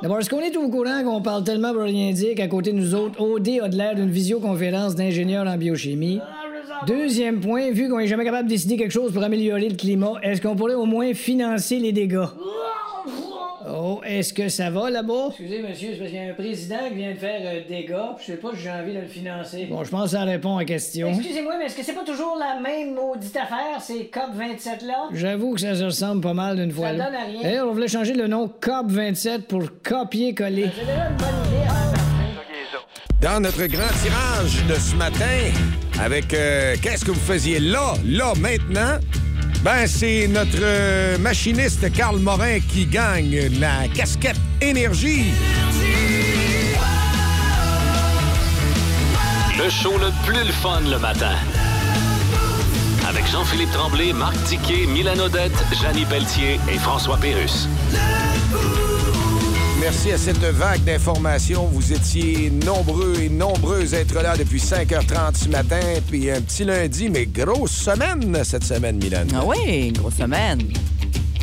[0.00, 2.78] D'abord, est-ce qu'on est au courant qu'on parle tellement pour rien dire qu'à côté de
[2.78, 6.18] nous autres, OD a de l'air d'une visioconférence d'ingénieurs en biochimie?
[6.86, 10.14] Deuxième point, vu qu'on est jamais capable de décider quelque chose pour améliorer le climat,
[10.22, 12.24] est-ce qu'on pourrait au moins financer les dégâts?
[13.82, 15.28] Oh, est-ce que ça va là-bas?
[15.28, 17.84] Excusez, monsieur, c'est parce qu'il y a un président qui vient de faire euh, des
[17.84, 19.66] gars, puis je sais pas si j'ai envie de le financer.
[19.70, 21.08] Bon, je pense que ça répond à la question.
[21.08, 25.08] Excusez-moi, mais est-ce que c'est pas toujours la même maudite affaire, ces COP27-là?
[25.14, 26.88] J'avoue que ça se ressemble pas mal d'une fois.
[26.88, 27.04] Ça là.
[27.06, 27.42] donne à rien.
[27.42, 30.68] D'ailleurs, on voulait changer le nom COP27 pour copier-coller.
[30.78, 31.66] C'est déjà une bonne idée.
[31.68, 31.92] hein?
[33.22, 35.24] Dans notre grand tirage de ce matin,
[36.02, 38.98] avec euh, qu'est-ce que vous faisiez là, là, maintenant?
[39.62, 45.32] Ben, c'est notre euh, machiniste Carl Morin qui gagne la casquette énergie.
[49.58, 51.34] Le show le plus le fun le matin.
[53.06, 55.52] Avec Jean-Philippe Tremblay, Marc Tiquet, Milan Odette,
[55.82, 57.68] Janine Pelletier et François Pérus.
[59.80, 61.64] Merci à cette vague d'informations.
[61.72, 65.80] Vous étiez nombreux et nombreuses à être là depuis 5h30 ce matin.
[66.10, 69.24] Puis un petit lundi, mais grosse semaine cette semaine, Milan.
[69.34, 70.60] Ah oui, grosse semaine.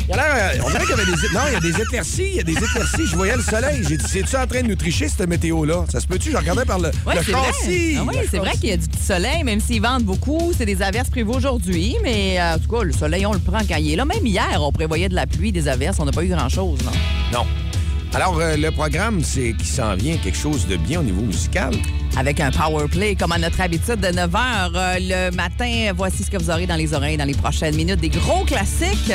[0.08, 1.34] Il y a euh, on dirait qu'il y avait des...
[1.34, 2.28] Non, il y a des éclaircies.
[2.30, 3.06] Il y a des éclaircies.
[3.06, 3.82] Je voyais le soleil.
[3.86, 5.84] J'ai dit, c'est-tu en train de nous tricher, cette météo-là?
[5.90, 6.30] Ça se peut-tu?
[6.30, 7.96] Je regardais par le, Oui, le châssis.
[7.98, 10.52] Ah oui, c'est vrai qu'il y a du petit soleil, même s'ils vendent beaucoup.
[10.56, 13.58] C'est des averses prévues aujourd'hui, mais euh, en tout cas, le soleil, on le prend
[13.68, 14.04] quand il est là.
[14.04, 15.98] Même hier, on prévoyait de la pluie, des averses.
[15.98, 16.92] On n'a pas eu grand-chose, non?
[17.32, 17.67] Non.
[18.14, 21.74] Alors, euh, le programme, c'est qui s'en vient quelque chose de bien au niveau musical.
[22.16, 25.92] Avec un power play, comme à notre habitude de 9 h le matin.
[25.94, 28.00] Voici ce que vous aurez dans les oreilles dans les prochaines minutes.
[28.00, 29.12] Des gros classiques.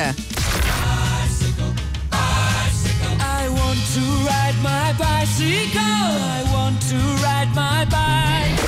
[3.20, 5.80] I want to ride my bicycle.
[5.80, 8.63] I want to ride my bike.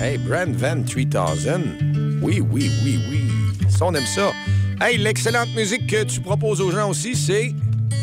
[0.00, 2.20] Hey, Brand Van 3000.
[2.22, 3.20] Oui, oui, oui, oui.
[3.68, 4.32] Ça, on aime ça.
[4.80, 7.52] Hey, l'excellente musique que tu proposes aux gens aussi, c'est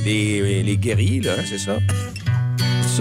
[0.06, 1.78] les, les guerriers, là, hein, c'est ça?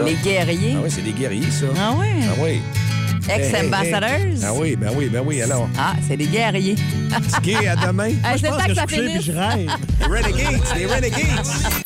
[0.02, 0.74] Les guerriers.
[0.76, 1.66] Ah oui, c'est des guerriers, ça.
[1.78, 2.08] Ah ouais?
[2.22, 2.60] Ah oui.
[3.28, 4.42] Ex-ambassadors.
[4.42, 5.68] Ah oui, ben oui, ben oui, alors.
[5.78, 6.76] Ah, c'est des guerriers.
[7.34, 8.12] Ticket, à demain.
[8.36, 9.12] C'est le temps que ça coucher, finisse.
[9.12, 9.70] puis je rêve.
[10.00, 11.85] Les Renegades, les Renegades.